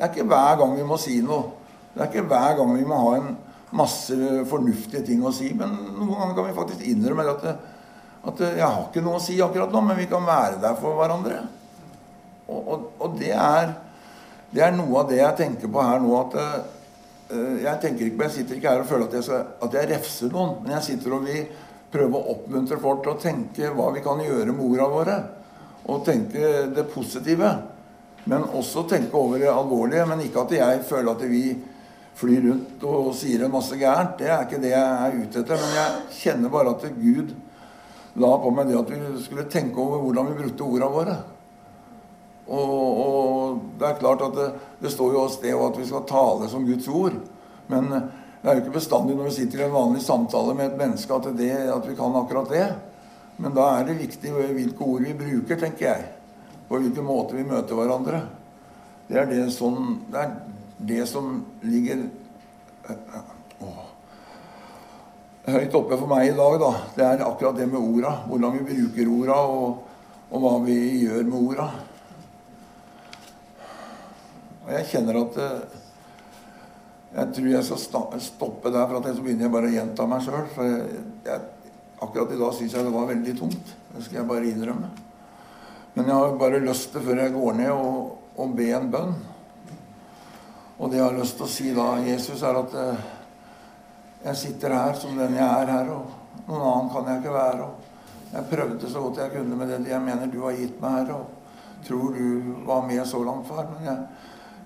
Det 0.00 0.06
er 0.06 0.14
ikke 0.14 0.30
hver 0.32 0.54
gang 0.56 0.70
vi 0.78 0.84
må 0.88 0.96
si 0.96 1.18
noe. 1.20 1.50
Det 1.92 2.00
er 2.00 2.06
ikke 2.08 2.22
hver 2.30 2.54
gang 2.56 2.70
vi 2.72 2.84
må 2.88 2.96
ha 3.02 3.08
en 3.18 3.34
masse 3.76 4.16
fornuftige 4.48 5.02
ting 5.04 5.20
å 5.20 5.32
si. 5.36 5.50
Men 5.52 5.74
noen 5.92 6.14
ganger 6.14 6.36
kan 6.38 6.46
vi 6.46 6.54
faktisk 6.56 6.86
innrømme 6.88 7.26
at, 7.28 7.42
at 8.32 8.40
jeg 8.46 8.64
har 8.64 8.86
ikke 8.86 9.02
noe 9.04 9.18
å 9.18 9.20
si 9.20 9.36
akkurat 9.44 9.74
nå, 9.74 9.82
men 9.84 9.98
vi 9.98 10.06
kan 10.08 10.24
være 10.24 10.56
der 10.62 10.78
for 10.80 10.96
hverandre. 10.96 11.42
Og, 12.48 12.60
og, 12.64 12.86
og 12.96 13.18
det, 13.20 13.34
er, 13.36 13.74
det, 14.54 14.62
er, 14.64 14.72
noe 14.78 15.02
av 15.02 15.10
det 15.10 15.18
jeg 15.20 15.36
tenker 15.42 15.68
på 15.74 15.82
her 15.84 16.00
nå. 16.00 16.14
at 16.22 16.38
uh, 16.40 17.58
Jeg 17.60 17.76
tenker 17.82 18.08
ikke 18.08 18.24
jeg 18.24 18.36
sitter 18.38 18.56
ikke 18.56 18.72
her 18.72 18.86
og 18.86 18.88
føler 18.88 19.04
at 19.04 19.18
jeg, 19.18 19.26
skal, 19.28 19.50
at 19.68 19.76
jeg 19.76 19.90
refser 19.90 20.32
noen, 20.32 20.56
men 20.62 20.78
jeg 20.78 20.86
sitter 20.88 21.18
og 21.18 21.28
vil 21.28 21.44
prøve 21.92 22.16
å 22.16 22.32
oppmuntre 22.38 22.80
folk 22.80 23.04
til 23.04 23.12
å 23.12 23.20
tenke 23.20 23.74
hva 23.76 23.90
vi 23.92 24.00
kan 24.06 24.24
gjøre 24.24 24.54
med 24.54 24.64
ordene 24.64 24.88
våre. 24.96 25.18
Og 25.92 26.00
tenke 26.08 26.70
det 26.72 26.88
positive. 26.88 27.52
Men 28.24 28.44
også 28.44 28.84
tenke 28.88 29.16
over 29.16 29.38
det 29.40 29.48
alvorlige. 29.48 30.06
Men 30.06 30.24
ikke 30.24 30.44
at 30.44 30.56
jeg 30.58 30.84
føler 30.88 31.12
at 31.12 31.24
vi 31.30 31.44
flyr 32.20 32.44
rundt 32.50 32.84
og 32.84 33.12
sier 33.16 33.46
en 33.46 33.54
masse 33.54 33.76
gærent. 33.80 34.18
Det 34.20 34.28
er 34.28 34.44
ikke 34.44 34.60
det 34.62 34.74
jeg 34.74 35.06
er 35.06 35.18
ute 35.22 35.42
etter. 35.42 35.60
Men 35.62 35.76
jeg 35.78 36.20
kjenner 36.20 36.52
bare 36.52 36.74
at 36.74 36.86
Gud 36.98 37.34
la 38.20 38.30
på 38.42 38.52
meg 38.54 38.70
det 38.70 38.78
at 38.80 38.90
vi 38.90 39.24
skulle 39.24 39.48
tenke 39.50 39.80
over 39.80 40.02
hvordan 40.04 40.32
vi 40.32 40.40
brukte 40.42 40.66
ordene 40.66 40.90
våre. 40.94 41.18
Og, 42.50 43.00
og, 43.00 43.60
det 43.78 43.86
er 43.86 44.00
klart 44.00 44.24
at 44.26 44.34
det, 44.34 44.48
det 44.82 44.90
står 44.90 45.12
jo 45.14 45.26
et 45.28 45.36
sted 45.36 45.54
at 45.54 45.76
vi 45.78 45.86
skal 45.86 46.08
tale 46.08 46.48
som 46.50 46.66
Guds 46.66 46.88
ord. 46.90 47.20
Men 47.70 47.86
det 47.90 48.48
er 48.48 48.56
jo 48.56 48.64
ikke 48.64 48.78
bestandig 48.80 49.14
når 49.14 49.28
vi 49.28 49.36
sitter 49.38 49.62
i 49.62 49.66
en 49.68 49.76
vanlig 49.76 50.02
samtale 50.02 50.56
med 50.58 50.72
et 50.72 50.80
menneske 50.80 51.14
at, 51.14 51.28
det, 51.38 51.52
at 51.70 51.86
vi 51.86 51.96
kan 51.98 52.16
akkurat 52.18 52.50
det. 52.50 52.66
Men 53.40 53.54
da 53.56 53.68
er 53.76 53.86
det 53.86 54.00
viktig 54.00 54.32
hvilke 54.34 54.84
ord 54.84 55.06
vi 55.06 55.16
bruker, 55.16 55.60
tenker 55.60 55.86
jeg. 55.86 56.08
På 56.70 56.78
hvilken 56.78 57.02
måte 57.02 57.34
vi 57.34 57.42
møter 57.42 57.74
hverandre. 57.74 58.20
Det 59.08 59.16
er 59.18 59.26
det, 59.26 59.40
sånn, 59.50 60.04
det, 60.06 60.20
er 60.22 60.84
det 60.86 61.06
som 61.10 61.40
ligger 61.66 62.04
å, 63.58 63.70
høyt 65.50 65.74
oppe 65.74 65.98
for 65.98 66.06
meg 66.12 66.28
i 66.28 66.36
dag. 66.38 66.58
da. 66.62 66.70
Det 66.94 67.08
er 67.08 67.24
akkurat 67.26 67.58
det 67.58 67.66
med 67.72 67.82
orda. 67.82 68.14
Hvordan 68.30 68.54
vi 68.60 68.68
bruker 68.68 69.10
orda, 69.16 69.40
og, 69.50 70.06
og 70.30 70.46
hva 70.46 70.54
vi 70.68 70.78
gjør 71.08 71.26
med 71.26 71.38
orda. 71.40 71.68
Og 74.60 74.72
jeg 74.76 74.88
kjenner 74.94 75.22
at 75.24 75.42
eh, 75.42 75.76
jeg 77.18 77.34
tror 77.34 77.52
jeg 77.56 77.66
skal 77.66 78.24
stoppe 78.30 78.70
der, 78.70 78.86
for 78.86 79.02
at 79.02 79.10
så 79.10 79.26
begynner 79.26 79.48
jeg 79.48 79.56
bare 79.58 79.74
å 79.74 79.78
gjenta 79.80 80.06
meg 80.14 80.22
sjøl. 80.22 80.50
For 80.54 80.70
jeg, 80.70 81.04
jeg, 81.26 81.76
akkurat 81.98 82.30
i 82.30 82.42
dag 82.46 82.58
syns 82.62 82.78
jeg 82.78 82.86
det 82.86 82.98
var 83.02 83.10
veldig 83.10 83.40
tungt. 83.42 83.78
Det 83.90 84.06
skal 84.06 84.22
jeg 84.22 84.30
bare 84.36 84.54
innrømme. 84.54 85.09
Men 85.94 86.06
jeg 86.06 86.14
har 86.14 86.38
bare 86.38 86.62
lyst 86.62 86.92
til, 86.92 87.02
før 87.02 87.24
jeg 87.24 87.34
går 87.34 87.56
ned, 87.58 87.72
å, 87.74 87.88
å 88.40 88.46
be 88.54 88.68
en 88.76 88.90
bønn. 88.92 89.16
Og 90.80 90.88
det 90.90 91.00
jeg 91.00 91.04
har 91.04 91.18
lyst 91.18 91.36
til 91.36 91.46
å 91.46 91.50
si 91.50 91.72
da, 91.76 91.88
Jesus, 92.06 92.44
er 92.46 92.60
at 92.60 92.76
eh, 92.80 93.08
jeg 94.24 94.40
sitter 94.40 94.76
her 94.76 94.94
som 94.96 95.18
den 95.18 95.36
jeg 95.36 95.44
er 95.44 95.72
her, 95.74 95.90
og 95.92 96.46
noen 96.46 96.62
annen 96.62 96.88
kan 96.94 97.10
jeg 97.10 97.20
ikke 97.20 97.34
være. 97.34 97.66
Og 97.66 98.30
jeg 98.30 98.48
prøvde 98.52 98.92
så 98.92 99.02
godt 99.04 99.20
jeg 99.24 99.34
kunne 99.34 99.58
med 99.58 99.74
det 99.74 99.90
jeg 99.90 100.06
mener 100.06 100.30
du 100.30 100.40
har 100.46 100.56
gitt 100.56 100.80
meg 100.80 100.96
her, 101.00 101.12
og 101.18 101.84
tror 101.84 102.16
du 102.16 102.56
var 102.68 102.86
med 102.86 103.04
så 103.08 103.20
langt, 103.26 103.48
far. 103.50 103.68
Men 103.74 103.90
jeg 103.90 103.98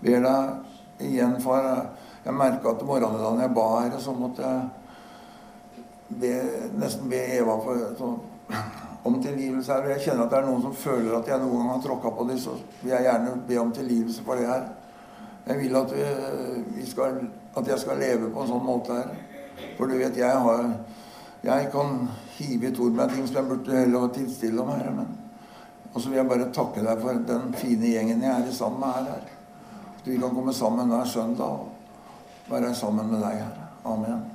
ber 0.04 0.24
deg 0.28 1.08
igjen, 1.08 1.36
far. 1.42 1.68
Jeg 2.24 2.36
merka 2.36 2.72
at 2.72 2.86
morgenen 2.86 3.20
da 3.24 3.34
jeg 3.42 3.56
ba 3.56 3.68
her, 3.80 3.98
så 4.00 4.14
måtte 4.16 4.44
jeg 4.44 6.18
be, 6.20 6.32
nesten 6.78 7.10
be 7.10 7.20
Eva 7.40 7.58
for, 7.64 7.84
så, 7.98 8.14
om 9.04 9.22
tilgivelse 9.22 9.72
her. 9.72 9.84
Og 9.84 9.90
Jeg 9.90 10.04
kjenner 10.06 10.24
at 10.24 10.30
det 10.32 10.38
er 10.38 10.46
noen 10.48 10.62
som 10.62 10.74
føler 10.74 11.18
at 11.18 11.28
jeg 11.28 11.42
noen 11.42 11.60
gang 11.60 11.70
har 11.74 11.82
tråkka 11.84 12.14
på 12.16 12.28
dem, 12.28 12.38
så 12.38 12.56
vil 12.82 12.92
jeg 12.92 13.06
gjerne 13.08 13.36
be 13.48 13.60
om 13.60 13.72
tilgivelse 13.72 14.24
for 14.24 14.40
det 14.40 14.48
her. 14.48 14.68
Jeg 15.46 15.60
vil 15.60 15.76
at, 15.76 15.92
vi, 15.92 16.04
vi 16.76 16.86
skal, 16.88 17.18
at 17.56 17.68
jeg 17.68 17.78
skal 17.78 18.00
leve 18.00 18.30
på 18.32 18.42
en 18.42 18.52
sånn 18.54 18.64
måte 18.64 18.96
her. 18.96 19.12
For 19.76 19.90
du 19.90 19.98
vet, 19.98 20.16
jeg 20.16 20.44
har 20.48 20.74
Jeg 21.44 21.66
kan 21.68 22.08
hive 22.38 22.70
i 22.70 22.72
tord 22.72 22.94
med 22.96 23.10
ting 23.12 23.26
som 23.28 23.36
jeg 23.36 23.48
burde 23.50 23.76
heller 23.76 24.06
ha 24.06 24.08
tilstille 24.08 24.62
om 24.62 24.70
her. 24.72 24.86
Men 24.96 25.10
og 25.94 26.00
så 26.00 26.08
vil 26.08 26.16
jeg 26.16 26.28
bare 26.28 26.50
takke 26.54 26.82
deg 26.82 27.02
for 27.02 27.18
den 27.28 27.52
fine 27.54 27.92
gjengen 27.92 28.22
jeg 28.24 28.46
er 28.48 28.52
sammen 28.52 28.80
med 28.80 28.96
her. 28.96 29.10
her. 29.12 29.28
At 29.98 30.06
vi 30.06 30.18
kan 30.18 30.34
komme 30.34 30.52
sammen 30.52 30.90
hver 30.90 31.04
søndag 31.04 31.44
og 31.44 31.68
være 32.50 32.74
sammen 32.74 33.10
med 33.10 33.22
deg, 33.22 33.44
her. 33.44 33.68
Amen. 33.84 34.33